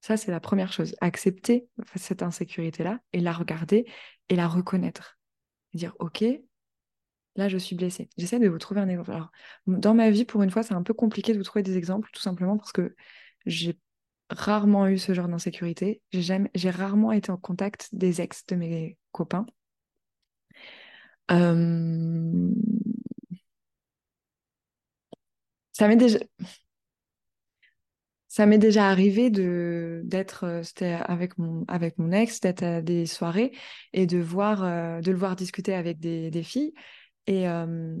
[0.00, 0.94] Ça, c'est la première chose.
[1.00, 3.86] Accepter cette insécurité-là et la regarder
[4.28, 5.18] et la reconnaître.
[5.72, 6.22] dire, OK,
[7.36, 8.08] là, je suis blessée.
[8.18, 9.12] J'essaie de vous trouver un exemple.
[9.12, 9.30] Alors,
[9.66, 12.10] dans ma vie, pour une fois, c'est un peu compliqué de vous trouver des exemples,
[12.12, 12.94] tout simplement parce que
[13.46, 13.78] j'ai
[14.30, 16.02] rarement eu ce genre d'insécurité.
[16.12, 19.46] J'ai rarement été en contact des ex de mes copains.
[25.74, 26.18] Ça m'est déjà.
[28.28, 32.82] Ça m'est déjà arrivé de d'être euh, c'était avec mon avec mon ex d'être à
[32.82, 33.52] des soirées
[33.92, 36.74] et de voir euh, de le voir discuter avec des, filles
[37.28, 37.94] et euh,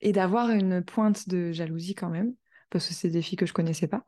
[0.00, 2.34] et d'avoir une pointe de jalousie quand même
[2.70, 4.04] parce que c'est des filles que je connaissais pas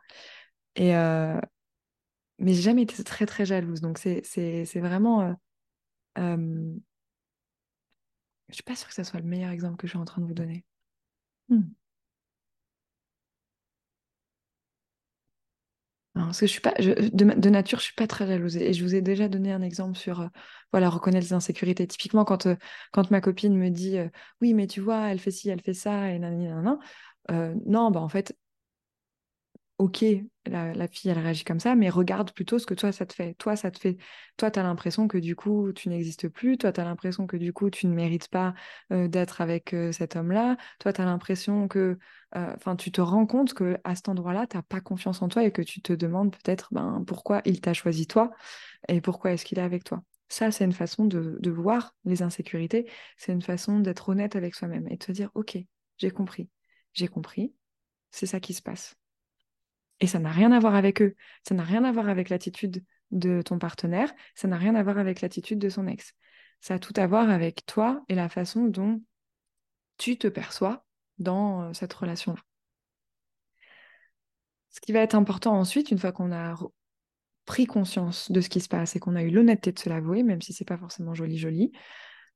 [0.76, 5.34] et mais j'ai jamais été très très jalouse donc c'est c'est vraiment
[6.16, 6.76] je
[8.54, 10.26] suis pas sûre que ce soit le meilleur exemple que je suis en train de
[10.26, 10.64] vous donner.
[11.48, 11.62] Hmm.
[16.30, 18.56] Parce que je suis pas, de, nature, je suis pas très jalouse.
[18.56, 20.28] Et je vous ai déjà donné un exemple sur, euh,
[20.72, 21.86] voilà, reconnaître les insécurités.
[21.86, 22.54] Typiquement, quand, euh,
[23.10, 24.08] ma copine me dit, euh,
[24.40, 26.78] oui, mais tu vois, elle fait ci, elle fait ça, et nanana,
[27.66, 28.36] non, bah en fait,
[29.80, 30.04] ok,
[30.46, 33.34] la, fille, elle réagit comme ça, mais regarde plutôt ce que toi, ça te fait.
[33.34, 33.96] Toi, ça te fait.
[34.36, 36.58] Toi, tu as l'impression que du coup, tu n'existes plus.
[36.58, 38.54] Toi, tu as l'impression que du coup, tu ne mérites pas
[38.92, 40.58] euh, d'être avec euh, cet homme-là.
[40.80, 41.98] Toi, tu as l'impression que.
[42.36, 45.28] Euh, enfin, tu te rends compte que à cet endroit-là, tu n'as pas confiance en
[45.28, 48.30] toi et que tu te demandes peut-être ben, pourquoi il t'a choisi toi
[48.88, 50.02] et pourquoi est-ce qu'il est avec toi.
[50.28, 52.88] Ça, c'est une façon de, voir les insécurités.
[53.16, 55.58] C'est une façon d'être honnête avec soi-même et de se dire Ok,
[55.96, 56.50] j'ai compris.
[56.92, 57.54] J'ai compris.
[58.10, 58.99] C'est ça qui se passe
[60.00, 61.14] et ça n'a rien à voir avec eux.
[61.46, 64.12] Ça n'a rien à voir avec l'attitude de ton partenaire.
[64.34, 66.14] Ça n'a rien à voir avec l'attitude de son ex.
[66.60, 69.02] Ça a tout à voir avec toi et la façon dont
[69.98, 70.84] tu te perçois
[71.18, 72.40] dans euh, cette relation-là.
[74.70, 76.56] Ce qui va être important ensuite, une fois qu'on a
[77.44, 80.22] pris conscience de ce qui se passe et qu'on a eu l'honnêteté de se l'avouer,
[80.22, 81.72] même si c'est pas forcément joli joli,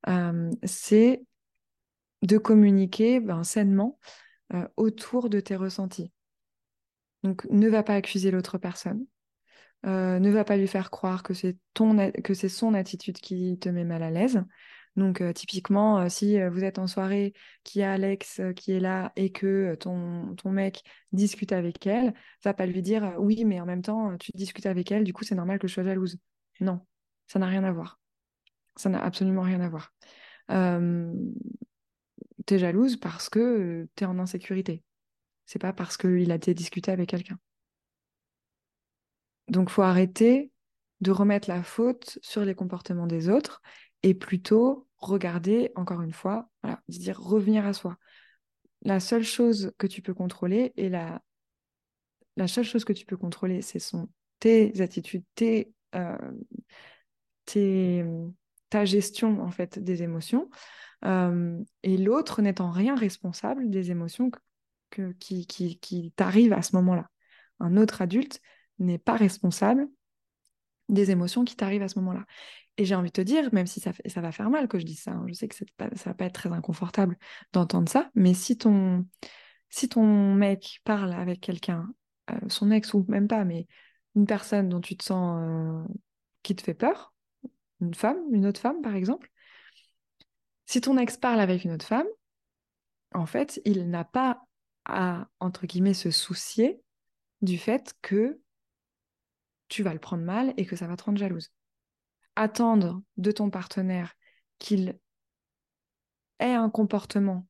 [0.07, 1.23] euh, c'est
[2.21, 3.97] de communiquer ben, sainement
[4.53, 6.11] euh, autour de tes ressentis.
[7.25, 9.03] Donc ne va pas accuser l'autre personne.
[9.87, 13.57] Euh, ne va pas lui faire croire que c'est ton que c'est son attitude qui
[13.57, 14.43] te met mal à l'aise.
[14.95, 17.33] Donc euh, typiquement, euh, si vous êtes en soirée,
[17.63, 20.83] qu'il y a Alex qui est là et que ton, ton mec
[21.13, 24.91] discute avec elle, va pas lui dire oui, mais en même temps tu discutes avec
[24.91, 26.19] elle, du coup c'est normal que je sois jalouse.
[26.59, 26.79] Non,
[27.25, 27.99] ça n'a rien à voir.
[28.75, 29.91] Ça n'a absolument rien à voir.
[30.51, 31.11] Euh,
[32.45, 34.83] tu es jalouse parce que tu es en insécurité.
[35.45, 37.37] C'est pas parce qu'il a été discuté avec quelqu'un.
[39.47, 40.51] Donc, faut arrêter
[41.01, 43.61] de remettre la faute sur les comportements des autres
[44.01, 47.97] et plutôt regarder, encore une fois, voilà, dire revenir à soi.
[48.81, 51.21] La seule chose que tu peux contrôler et la,
[52.37, 56.17] la seule chose que tu peux contrôler, ce sont tes attitudes, tes, euh,
[58.69, 60.49] ta gestion en fait des émotions.
[61.03, 64.31] Euh, et l'autre n'étant rien responsable des émotions
[65.19, 67.09] qui, t'arrivent à ce moment-là.
[67.59, 68.41] Un autre adulte
[68.79, 69.87] n'est pas responsable
[70.89, 72.25] des émotions qui t'arrivent à ce moment-là.
[72.77, 75.01] Et j'ai envie de te dire, même si ça, va faire mal que je dise
[75.01, 75.65] ça, hein, je sais que ça
[76.05, 77.17] va pas être très inconfortable
[77.53, 79.07] d'entendre ça, mais si ton,
[79.69, 81.87] si ton mec parle avec quelqu'un,
[82.31, 83.67] euh, son ex ou même pas, mais
[84.15, 85.93] une personne dont tu te sens euh,
[86.43, 87.13] qui te fait peur,
[87.79, 89.31] une femme, une autre femme par exemple,
[90.65, 92.07] si ton ex parle avec une autre femme,
[93.13, 94.41] en fait, il n'a pas
[94.85, 96.81] à, entre guillemets, se soucier
[97.41, 98.39] du fait que
[99.67, 101.51] tu vas le prendre mal et que ça va te rendre jalouse.
[102.35, 104.15] Attendre de ton partenaire
[104.59, 104.97] qu'il
[106.39, 107.47] ait un comportement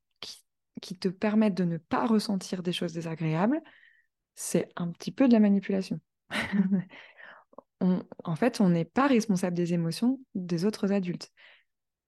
[0.81, 3.59] qui, te permette de ne pas ressentir des choses désagréables,
[4.35, 5.99] c'est un petit peu de la manipulation.
[7.79, 11.31] en fait, on n'est pas responsable des émotions des autres adultes.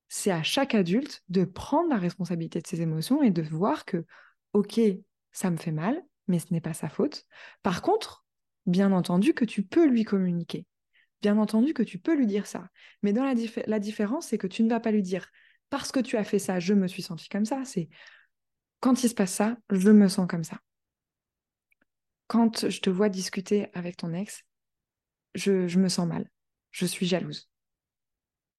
[0.09, 4.05] C'est à chaque adulte de prendre la responsabilité de ses émotions et de voir que,
[4.53, 4.79] ok,
[5.37, 7.23] ça me fait mal, mais ce n'est pas sa faute.
[7.61, 8.25] Par contre,
[8.65, 10.65] bien entendu que tu peux lui communiquer.
[11.21, 12.69] Bien entendu que tu peux lui dire ça.
[13.03, 15.29] Mais dans la, différence, c'est que tu ne vas pas lui dire
[15.69, 17.63] parce que tu as fait ça, je me suis sentie comme ça.
[17.65, 17.87] C'est
[18.79, 20.59] quand il se passe ça, je me sens comme ça.
[22.25, 24.43] Quand je te vois discuter avec ton ex,
[25.35, 26.31] je, je me sens mal.
[26.71, 27.47] Je suis jalouse.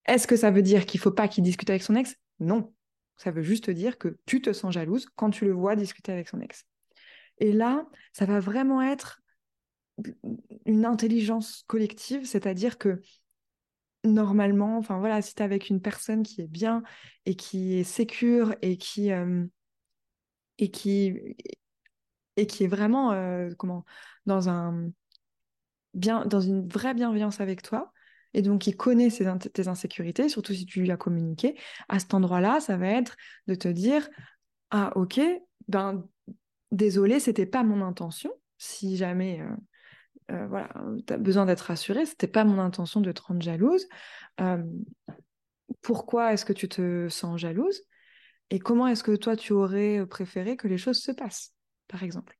[0.07, 2.15] Est-ce que ça veut dire qu'il faut pas qu'il discute avec son ex?
[2.39, 2.73] Non.
[3.19, 6.29] Ça veut juste dire que tu te sens jalouse quand tu le vois discuter avec
[6.29, 6.65] son ex.
[7.39, 9.21] Et là, ça va vraiment être
[10.65, 13.01] une intelligence collective, c'est-à-dire que
[14.05, 16.83] normalement, enfin voilà, si tu es avec une personne qui est bien
[17.27, 19.45] et qui est sécure et qui euh,
[20.59, 21.37] et qui
[22.37, 23.85] et qui est vraiment euh, comment
[24.27, 24.91] dans un
[25.95, 27.93] bien dans une vraie bienveillance avec toi
[28.35, 32.61] et donc qui connaît tes insécurités, surtout si tu lui as communiqué, à cet endroit-là,
[32.61, 34.09] ça va être de te dire
[34.71, 35.21] ah ok,
[35.69, 36.05] ben
[36.71, 38.31] désolé, c'était pas mon intention.
[38.59, 40.69] Si jamais euh, euh, voilà,
[41.07, 43.87] tu as besoin d'être rassuré, c'était pas mon intention de te rendre jalouse.
[44.41, 44.63] Euh,
[45.81, 47.83] pourquoi est-ce que tu te sens jalouse?
[48.51, 51.55] Et comment est-ce que toi tu aurais préféré que les choses se passent,
[51.87, 52.37] par exemple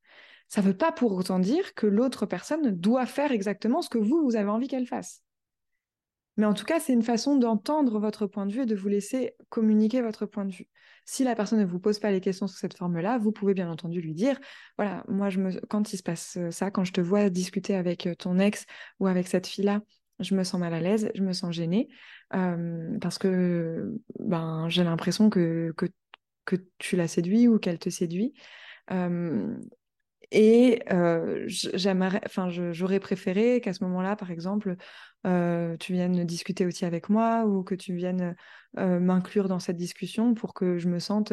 [0.49, 3.99] Ça ne veut pas pour autant dire que l'autre personne doit faire exactement ce que
[3.99, 5.23] vous, vous avez envie qu'elle fasse.
[6.39, 8.89] Mais en tout cas, c'est une façon d'entendre votre point de vue et de vous
[8.89, 10.69] laisser communiquer votre point de vue.
[11.05, 13.69] Si la personne ne vous pose pas les questions sous cette forme-là, vous pouvez bien
[13.69, 14.39] entendu lui dire,
[14.77, 15.61] voilà, moi, je me...
[15.67, 18.67] quand il se passe euh, ça, quand je te vois discuter avec euh, ton ex
[19.01, 19.83] ou avec cette fille-là,
[20.21, 21.89] je me sens mal à l'aise, je me sens gênée,
[22.35, 25.87] euh, parce que ben, j'ai l'impression que, que,
[26.45, 28.33] que, tu la séduis ou qu'elle te séduit.
[30.31, 30.83] Et
[31.47, 34.77] j'aurais préféré qu'à ce moment-là, par exemple,
[35.25, 38.37] tu viennes discuter aussi avec moi ou que tu viennes
[38.75, 41.33] m'inclure dans cette discussion pour que je me sente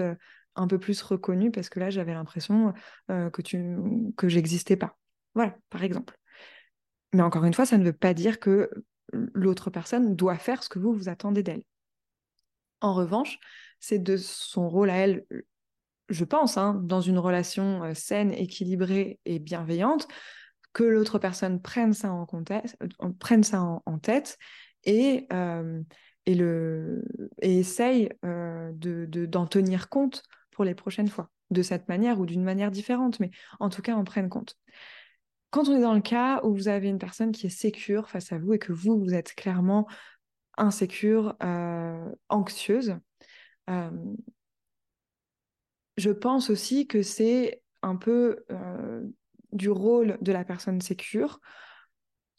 [0.55, 2.73] un peu plus reconnue parce que là, j'avais l'impression
[3.07, 3.77] que tu
[4.15, 4.97] que j'existais pas.
[5.33, 6.17] Voilà, par exemple.
[7.13, 8.69] Mais encore une fois, ça ne veut pas dire que
[9.11, 11.63] l'autre personne doit faire ce que vous vous attendez d'elle.
[12.81, 13.39] En revanche,
[13.79, 15.25] c'est de son rôle à elle
[16.09, 20.07] je pense, hein, dans une relation saine, équilibrée et bienveillante,
[20.73, 24.37] que l'autre personne prenne ça en, en, tête
[24.83, 25.27] et,
[26.25, 26.39] et,
[27.41, 32.71] essaye de, d'en tenir compte pour les prochaines fois, de cette manière ou d'une manière
[32.71, 34.57] différente, mais en tout cas en prenne compte.
[35.49, 38.33] Quand on est dans le cas où vous avez une personne qui est sécure face
[38.33, 39.87] à vous et que vous, vous êtes clairement
[40.57, 41.35] insécure,
[42.29, 42.97] anxieuse,
[45.97, 49.03] je pense aussi que c'est un peu euh,
[49.51, 51.39] du rôle de la personne sécure,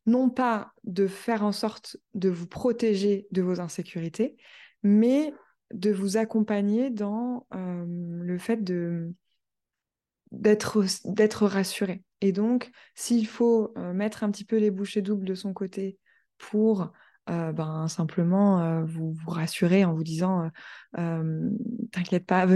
[0.07, 4.37] non pas de faire en sorte de vous protéger de vos insécurités,
[4.83, 5.33] mais
[5.73, 8.63] de vous accompagner dans euh, le fait
[10.33, 12.03] d'être rassuré.
[12.21, 15.99] Et donc, s'il faut euh, mettre un petit peu les bouchées doubles de son côté
[16.39, 16.93] pour
[17.29, 20.49] euh, ben, simplement euh, vous, vous rassurer en vous disant
[20.97, 21.51] euh,
[21.91, 22.47] t'inquiète pas,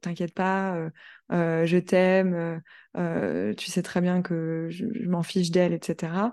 [0.00, 0.88] t'inquiète pas,
[1.30, 2.62] je t'aime,
[3.56, 6.30] tu sais très bien que je, m'en fiche d'elle, etc.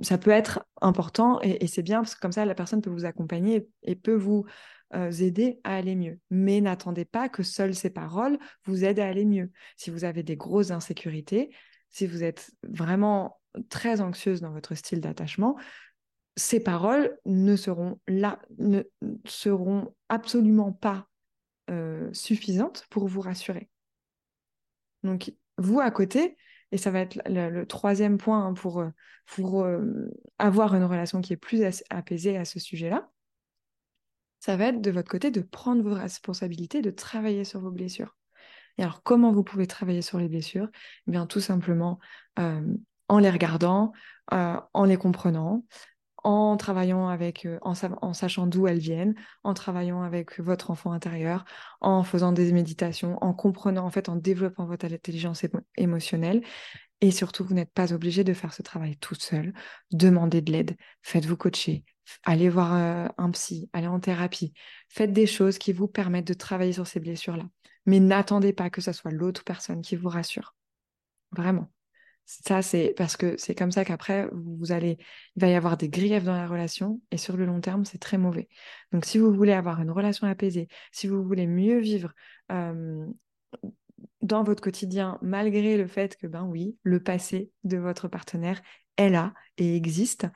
[0.00, 3.04] ça peut être important et, c'est bien parce que comme ça, la personne peut vous
[3.04, 4.46] accompagner et, peut vous
[4.94, 6.18] aider à aller mieux.
[6.30, 9.50] Mais n'attendez pas que seules ces paroles vous aident à aller mieux.
[9.76, 11.50] Si vous avez des grosses insécurités,
[11.90, 15.56] si vous êtes vraiment très anxieuse dans votre style d'attachement,
[16.36, 18.82] ces paroles ne seront là, ne
[19.26, 21.08] seront absolument pas
[22.12, 23.70] suffisantes pour vous rassurer.
[25.02, 26.36] Donc, vous à côté,
[26.70, 28.84] et ça va être le, troisième point hein, pour,
[29.26, 29.66] pour
[30.38, 33.10] avoir une relation qui est plus apaisée à ce sujet-là,
[34.42, 38.16] ça va être de votre côté de prendre vos responsabilités, de travailler sur vos blessures.
[38.76, 40.68] Et alors, comment vous pouvez travailler sur les blessures?
[41.06, 42.00] Eh bien, tout simplement
[43.12, 43.92] en les regardant,
[44.30, 45.64] en les comprenant,
[46.24, 51.44] en travaillant avec, euh, en, sachant d'où elles viennent, en travaillant avec votre enfant intérieur,
[51.80, 55.44] en faisant des méditations, en comprenant, en fait, en développant votre intelligence
[55.76, 56.42] émotionnelle.
[57.00, 59.52] Et surtout, vous n'êtes pas obligé de faire ce travail tout seul.
[59.90, 61.84] Demandez de l'aide, faites-vous coacher,
[62.24, 64.54] allez voir euh, un psy, allez en thérapie.
[64.88, 67.44] Faites des choses qui vous permettent de travailler sur ces blessures-là.
[67.86, 70.54] Mais n'attendez pas que ce soit l'autre personne qui vous rassure.
[71.32, 71.68] Vraiment.
[72.40, 74.96] Ça, c'est parce que c'est comme ça qu'après, vous allez,
[75.36, 77.98] il va y avoir des griefs dans la relation et sur le long terme, c'est
[77.98, 78.48] très mauvais.
[78.92, 82.12] Donc, si vous voulez avoir une relation apaisée, si vous voulez mieux vivre
[84.22, 88.62] dans votre quotidien, malgré le fait que, ben oui, le passé de votre partenaire
[88.96, 90.26] est là et existe,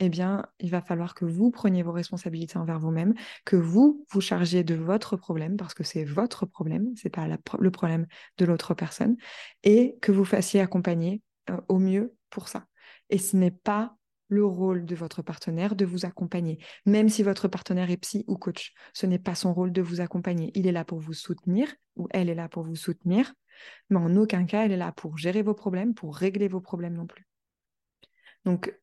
[0.00, 3.14] eh bien, il va falloir que vous preniez vos responsabilités envers vous-même,
[3.44, 7.70] que vous vous chargiez de votre problème, parce que c'est votre problème, c'est pas le
[7.70, 8.06] problème
[8.38, 9.16] de l'autre personne,
[9.64, 12.66] et que vous fassiez accompagner euh, au mieux pour ça.
[13.10, 13.96] Et ce n'est pas
[14.28, 16.58] le rôle de votre partenaire de vous accompagner.
[16.84, 20.00] Même si votre partenaire est psy ou coach, ce n'est pas son rôle de vous
[20.00, 20.50] accompagner.
[20.54, 23.32] Il est là pour vous soutenir, ou elle est là pour vous soutenir,
[23.90, 26.94] mais en aucun cas, elle est là pour gérer vos problèmes, pour régler vos problèmes
[26.94, 27.26] non plus.
[28.44, 28.74] Donc,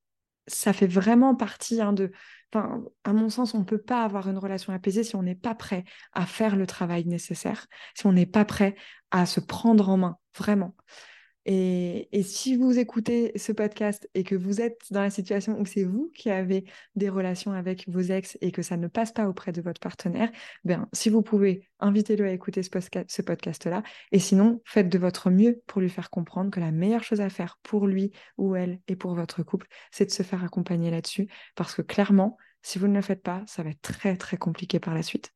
[0.47, 2.11] ça fait vraiment partie hein, de...
[2.53, 5.55] À mon sens, on ne peut pas avoir une relation apaisée si on n'est pas
[5.55, 8.75] prêt à faire le travail nécessaire, si on n'est pas prêt
[9.09, 10.75] à se prendre en main, vraiment.
[11.45, 15.83] Et, si vous écoutez ce podcast et que vous êtes dans la situation où c'est
[15.83, 19.51] vous qui avez des relations avec vos ex et que ça ne passe pas auprès
[19.51, 20.31] de votre partenaire,
[20.63, 23.83] ben, si vous pouvez, invitez-le à écouter ce, podcast-là.
[24.11, 27.29] Et sinon, faites de votre mieux pour lui faire comprendre que la meilleure chose à
[27.29, 31.27] faire pour lui ou elle et pour votre couple, c'est de se faire accompagner là-dessus.
[31.55, 34.79] Parce que clairement, si vous ne le faites pas, ça va être très, très compliqué
[34.79, 35.33] par la suite.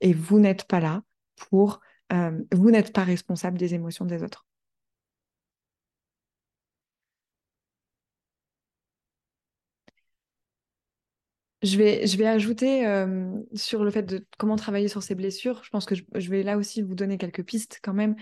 [0.00, 1.02] Et vous n'êtes pas là
[1.36, 1.80] pour...
[2.12, 4.46] Euh, vous n'êtes pas responsable des émotions des autres.
[11.66, 11.76] Je
[12.16, 15.62] vais, ajouter euh, sur le fait de comment travailler sur ces blessures.
[15.64, 18.14] Je pense que je, vais là aussi vous donner quelques pistes quand même.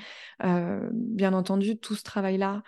[0.45, 2.63] Euh, bien entendu, tout ce travail-là,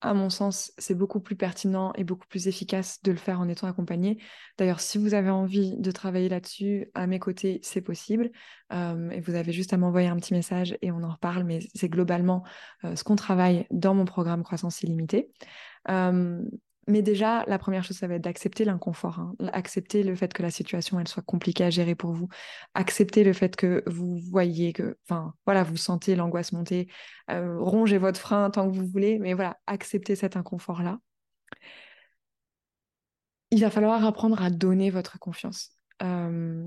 [0.00, 3.48] à mon sens, c'est beaucoup plus pertinent et beaucoup plus efficace de le faire en
[3.48, 4.16] étant accompagné.
[4.56, 8.30] D'ailleurs, si vous avez envie de travailler là-dessus, à mes côtés, c'est possible.
[8.72, 11.44] Euh, et vous avez juste à m'envoyer un petit message et on en reparle.
[11.44, 12.44] Mais c'est globalement
[12.82, 15.30] ce qu'on travaille dans mon programme Croissance illimitée.
[16.88, 19.34] Mais déjà, la première chose, ça va être d'accepter l'inconfort, hein.
[19.52, 22.28] accepter le fait que la situation, elle soit compliquée à gérer pour vous,
[22.72, 26.88] accepter le fait que vous voyez que, enfin, voilà, vous sentez l'angoisse monter,
[27.30, 30.98] euh, rongez votre frein tant que vous voulez, mais voilà, accepter cet inconfort-là.
[33.50, 35.72] Il va falloir apprendre à donner votre confiance.
[36.02, 36.66] Euh,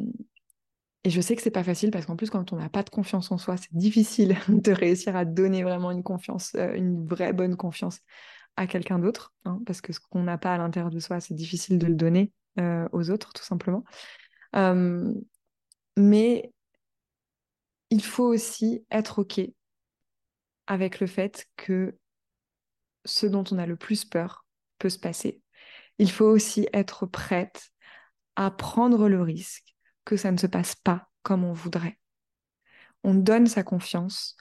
[1.03, 2.91] et je sais que c'est pas facile parce qu'en plus, quand on n'a pas de
[2.91, 7.33] confiance en soi, c'est difficile de réussir à donner vraiment une confiance, euh, une vraie
[7.33, 8.01] bonne confiance
[8.55, 11.33] à quelqu'un d'autre, hein, parce que ce qu'on n'a pas à l'intérieur de soi, c'est
[11.33, 13.83] difficile de le donner euh, aux autres, tout simplement.
[15.97, 16.51] mais
[17.89, 19.41] il faut aussi être OK
[20.67, 21.97] avec le fait que
[23.05, 24.45] ce dont on a le plus peur
[24.79, 25.41] peut se passer.
[25.97, 27.69] Il faut aussi être prête
[28.35, 31.99] à prendre le risque que ça ne se passe pas comme on voudrait.
[33.03, 34.37] On donne sa confiance,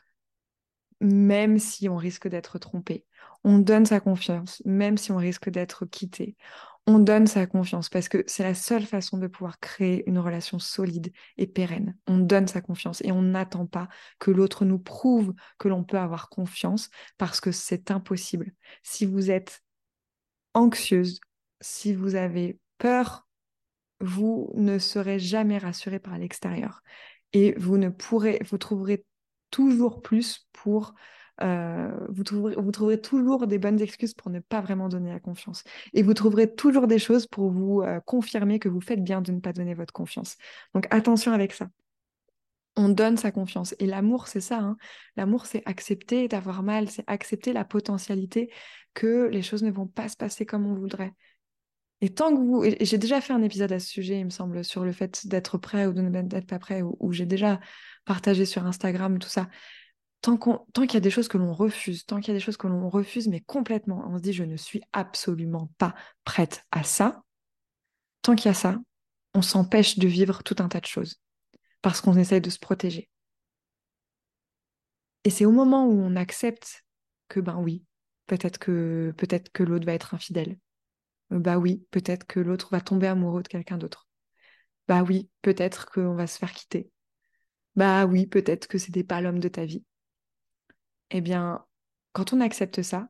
[1.01, 3.05] même si on risque d'être trompé.
[3.44, 6.37] On donne sa confiance, même si on risque d'être quitté.
[6.87, 10.59] On donne sa confiance parce que c'est la seule façon de pouvoir créer une relation
[10.59, 11.96] solide et pérenne.
[12.07, 15.98] On donne sa confiance et on n'attend pas que l'autre nous prouve que l'on peut
[15.98, 18.53] avoir confiance parce que c'est impossible.
[18.83, 19.62] Si vous êtes
[20.54, 21.21] anxieuse,
[21.60, 23.29] si vous avez peur,
[24.00, 26.83] vous ne serez jamais rassuré par l'extérieur
[27.33, 29.04] et vous ne pourrez, vous trouverez
[29.50, 30.94] toujours plus pour...
[31.42, 35.64] Euh, vous, trouverez, toujours des bonnes excuses pour ne pas vraiment donner la confiance.
[35.94, 39.32] Et vous trouverez toujours des choses pour vous euh, confirmer que vous faites bien de
[39.32, 40.36] ne pas donner votre confiance.
[40.74, 41.68] Donc attention avec ça.
[42.76, 43.74] On donne sa confiance.
[43.78, 44.58] Et l'amour, c'est ça.
[44.58, 44.76] Hein.
[45.16, 48.50] L'amour, c'est accepter d'avoir mal, c'est accepter la potentialité
[48.94, 51.14] que les choses ne vont pas se passer comme on voudrait,
[52.00, 54.64] Et tant que vous, j'ai déjà fait un épisode à ce sujet, il me semble,
[54.64, 57.60] sur le fait d'être prêt ou d'être pas prêt, où, j'ai déjà
[58.04, 59.48] partagé sur Instagram tout ça.
[60.21, 62.58] Tant qu'il y a des choses que l'on refuse, tant qu'il y a des choses
[62.58, 65.94] que l'on refuse, mais complètement, on se dit je ne suis absolument pas
[66.25, 67.23] prête à ça.
[68.23, 68.79] Tant qu'il y a ça,
[69.35, 71.21] on s'empêche de vivre tout un tas de choses
[71.83, 73.08] parce qu'on essaye de se protéger.
[75.25, 76.85] Et c'est au moment où on accepte
[77.29, 77.85] que ben oui,
[78.27, 79.14] peut-être que
[79.62, 80.58] l'autre va être infidèle,
[81.31, 84.08] bah oui, peut-être que l'autre va tomber amoureux de quelqu'un d'autre.
[84.88, 86.90] Bah oui, peut-être qu'on va se faire quitter.
[87.77, 89.85] Bah oui, peut-être que c'était pas l'homme de ta vie.
[91.11, 91.65] Eh bien,
[92.13, 93.08] quand on accepte ça,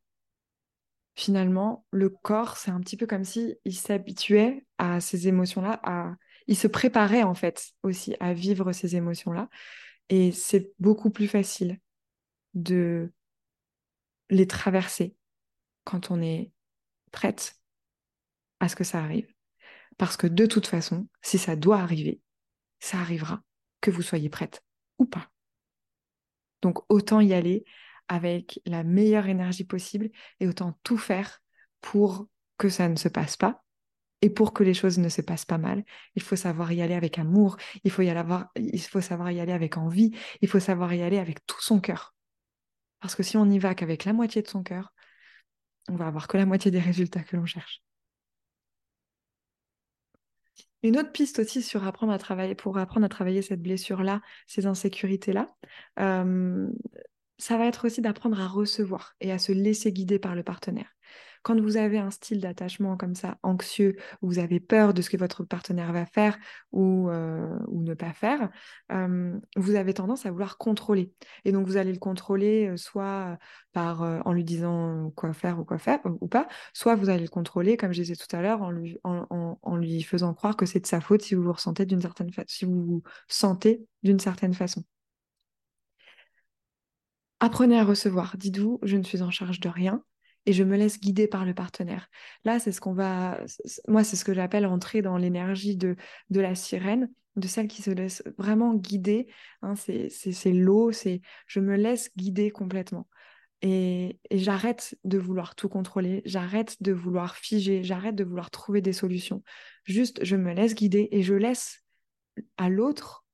[1.14, 6.14] finalement, le corps, c'est un petit peu comme si il s'habituait à ces émotions-là, à...
[6.46, 9.48] il se préparait en fait aussi à vivre ces émotions-là.
[10.08, 11.78] Et c'est beaucoup plus facile
[12.54, 13.12] de
[14.28, 15.14] les traverser
[15.84, 16.50] quand on est
[17.12, 17.56] prête
[18.60, 19.32] à ce que ça arrive.
[19.98, 22.20] Parce que de toute façon, si ça doit arriver,
[22.78, 23.42] ça arrivera,
[23.80, 24.64] que vous soyez prête
[24.98, 25.30] ou pas.
[26.62, 27.64] Donc autant y aller
[28.10, 31.40] avec la meilleure énergie possible et autant tout faire
[31.80, 32.26] pour
[32.58, 33.62] que ça ne se passe pas
[34.20, 35.84] et pour que les choses ne se passent pas mal.
[36.16, 38.02] Il faut savoir y aller avec amour, il faut,
[39.00, 42.14] savoir y aller avec envie, il faut savoir y aller avec tout son cœur.
[42.98, 44.92] Parce que si on n'y va qu'avec la moitié de son cœur,
[45.88, 47.80] on va avoir que la moitié des résultats que l'on cherche.
[50.82, 54.66] Une autre piste aussi sur apprendre à travailler, pour apprendre à travailler cette blessure-là, ces
[54.66, 55.54] insécurités-là,
[56.00, 56.68] euh,
[57.40, 60.94] ça va être aussi d'apprendre à recevoir et à se laisser guider par le partenaire.
[61.42, 65.08] Quand vous avez un style d'attachement comme ça, anxieux, où vous avez peur de ce
[65.08, 66.38] que votre partenaire va faire
[66.70, 68.50] ou, euh, ou ne pas faire,
[68.92, 71.14] euh, vous avez tendance à vouloir contrôler.
[71.46, 73.38] Et donc, vous allez le contrôler euh, soit
[73.72, 77.28] par, en lui disant quoi faire ou quoi faire ou pas, soit vous allez le
[77.28, 80.80] contrôler, comme je disais tout à l'heure, en lui, en, lui faisant croire que c'est
[80.80, 84.52] de sa faute si vous vous ressentez d'une certaine si vous vous sentez d'une certaine
[84.52, 84.84] façon.
[87.40, 88.36] Apprenez à recevoir.
[88.36, 90.04] Dites-vous, je ne suis en charge de rien
[90.46, 92.08] et je me laisse guider par le partenaire.
[92.44, 93.40] Là, c'est ce qu'on va.
[93.88, 95.96] Moi, c'est ce que j'appelle entrer dans l'énergie de,
[96.30, 99.26] de la sirène, de celle qui se laisse vraiment guider.
[99.62, 103.08] Hein, c'est l'eau, c'est je me laisse guider complètement.
[103.62, 108.80] Et, et j'arrête de vouloir tout contrôler, j'arrête de vouloir figer, j'arrête de vouloir trouver
[108.80, 109.42] des solutions.
[109.84, 111.84] Juste, je me laisse guider et je laisse
[112.56, 113.26] à l'autre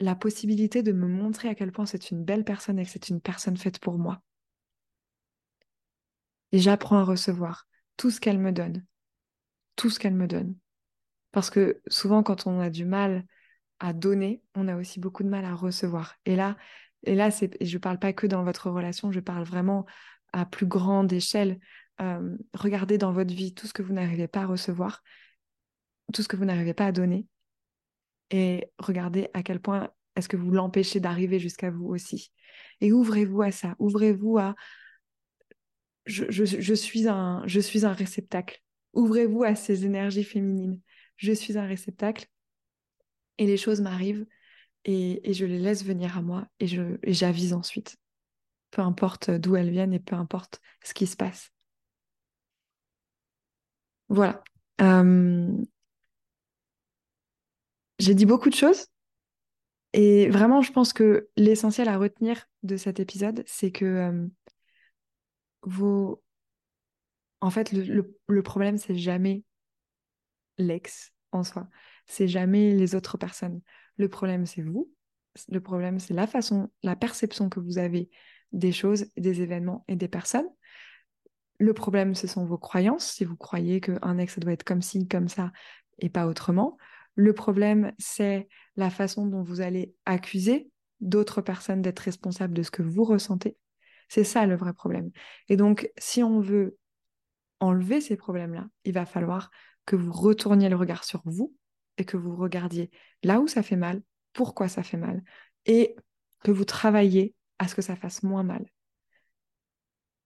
[0.00, 3.08] la possibilité de me montrer à quel point c'est une belle personne et que c'est
[3.08, 4.20] une personne faite pour moi.
[6.52, 7.66] Et j'apprends à recevoir
[7.96, 8.84] tout ce qu'elle me donne.
[9.74, 10.56] Tout ce qu'elle me donne.
[11.32, 13.26] Parce que souvent, quand on a du mal
[13.78, 16.16] à donner, on a aussi beaucoup de mal à recevoir.
[16.24, 16.56] Et là,
[17.04, 19.86] et je ne parle pas que dans votre relation, je parle vraiment
[20.32, 21.58] à plus grande échelle.
[22.00, 25.02] Euh, regardez dans votre vie tout ce que vous n'arrivez pas à recevoir,
[26.12, 27.26] tout ce que vous n'arrivez pas à donner.
[28.30, 32.32] Et regardez à quel point est-ce que vous l'empêchez d'arriver jusqu'à vous aussi.
[32.80, 34.54] Et ouvrez-vous à ça, ouvrez-vous à
[36.06, 38.62] je, suis un, je suis un réceptacle.
[38.92, 40.80] Ouvrez-vous à ces énergies féminines.
[41.16, 42.26] Je suis un réceptacle
[43.38, 44.26] et les choses m'arrivent
[44.84, 46.66] et, je les laisse venir à moi et
[47.12, 47.96] j'avise ensuite.
[48.70, 51.50] Peu importe d'où elles viennent et peu importe ce qui se passe.
[54.08, 54.42] Voilà.
[54.80, 55.52] Euh,
[57.98, 58.86] j'ai dit beaucoup de choses
[59.92, 64.26] et vraiment, je pense que l'essentiel à retenir de cet épisode, c'est que euh,
[65.62, 66.22] vos...
[67.40, 69.42] En fait, le, le, problème, c'est jamais
[70.58, 71.68] l'ex en soi.
[72.06, 73.62] C'est jamais les autres personnes.
[73.96, 74.92] Le problème, c'est vous.
[75.48, 78.10] Le problème, c'est la façon, la perception que vous avez
[78.52, 80.48] des choses, des événements et des personnes.
[81.58, 83.06] Le problème, ce sont vos croyances.
[83.12, 85.52] Si vous croyez qu'un ex doit être comme ci, comme ça
[85.98, 86.76] et pas autrement.
[87.16, 92.70] Le problème, c'est la façon dont vous allez accuser d'autres personnes d'être responsables de ce
[92.70, 93.56] que vous ressentez.
[94.08, 95.10] C'est ça le vrai problème.
[95.48, 96.78] Et donc, si on veut
[97.60, 99.50] enlever ces problèmes-là, il va falloir
[99.84, 101.54] que vous retourniez le regard sur vous
[101.96, 102.90] et que vous regardiez
[103.22, 104.02] là où ça fait mal,
[104.32, 105.22] pourquoi ça fait mal,
[105.64, 105.96] et
[106.44, 108.66] que vous travailliez à ce que ça fasse moins mal.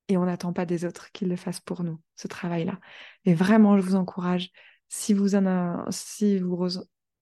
[0.09, 2.81] Et on n'attend pas des autres qu'ils le fassent pour nous, ce travail-là.
[3.25, 4.51] Et vraiment, je vous encourage,
[4.91, 6.69] si vous en, si vous,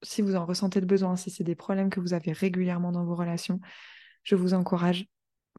[0.02, 3.04] si vous en ressentez le besoin, si c'est des problèmes que vous avez régulièrement dans
[3.04, 3.60] vos relations,
[4.24, 5.06] je vous encourage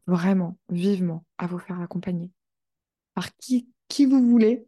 [0.06, 2.30] vraiment, vivement, à vous faire accompagner
[3.14, 4.66] par qui, qui vous voulez.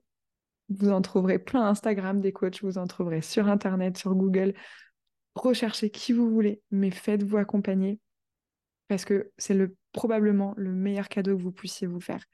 [0.68, 4.55] Vous en trouverez plein Instagram des coachs, vous en trouverez sur Internet, sur Google.
[5.34, 7.99] Recherchez qui vous voulez, mais faites-vous accompagner
[8.86, 12.24] parce que c'est le, probablement le meilleur cadeau que vous puissiez vous faire.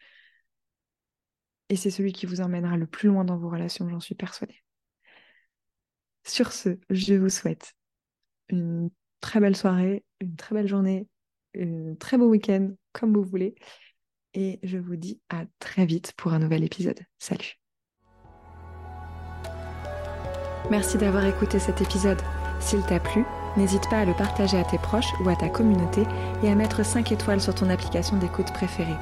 [1.71, 4.63] Et c'est celui qui vous emmènera le plus loin dans vos relations, j'en suis persuadée.
[6.29, 7.73] Sur ce, je vous souhaite
[8.51, 11.07] une très belle soirée, une très belle journée,
[11.59, 13.55] un très beau week-end, comme vous voulez.
[14.35, 17.01] Et je vous dis à très vite pour un nouvel épisode.
[17.19, 17.55] Salut
[20.71, 22.21] Merci d'avoir écouté cet épisode.
[22.61, 23.25] S'il t'a plu,
[23.57, 26.03] n'hésite pas à le partager à tes proches ou à ta communauté
[26.43, 28.97] et à mettre 5 étoiles sur ton application d'écoute préférée.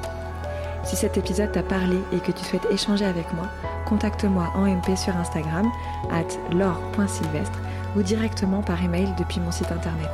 [0.87, 3.47] Si cet épisode t'a parlé et que tu souhaites échanger avec moi,
[3.85, 5.69] contacte-moi en MP sur Instagram,
[6.09, 7.59] at laure.sylvestre
[7.97, 10.11] ou directement par email depuis mon site internet.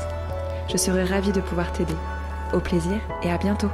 [0.68, 1.96] Je serai ravie de pouvoir t'aider.
[2.54, 3.70] Au plaisir et à bientôt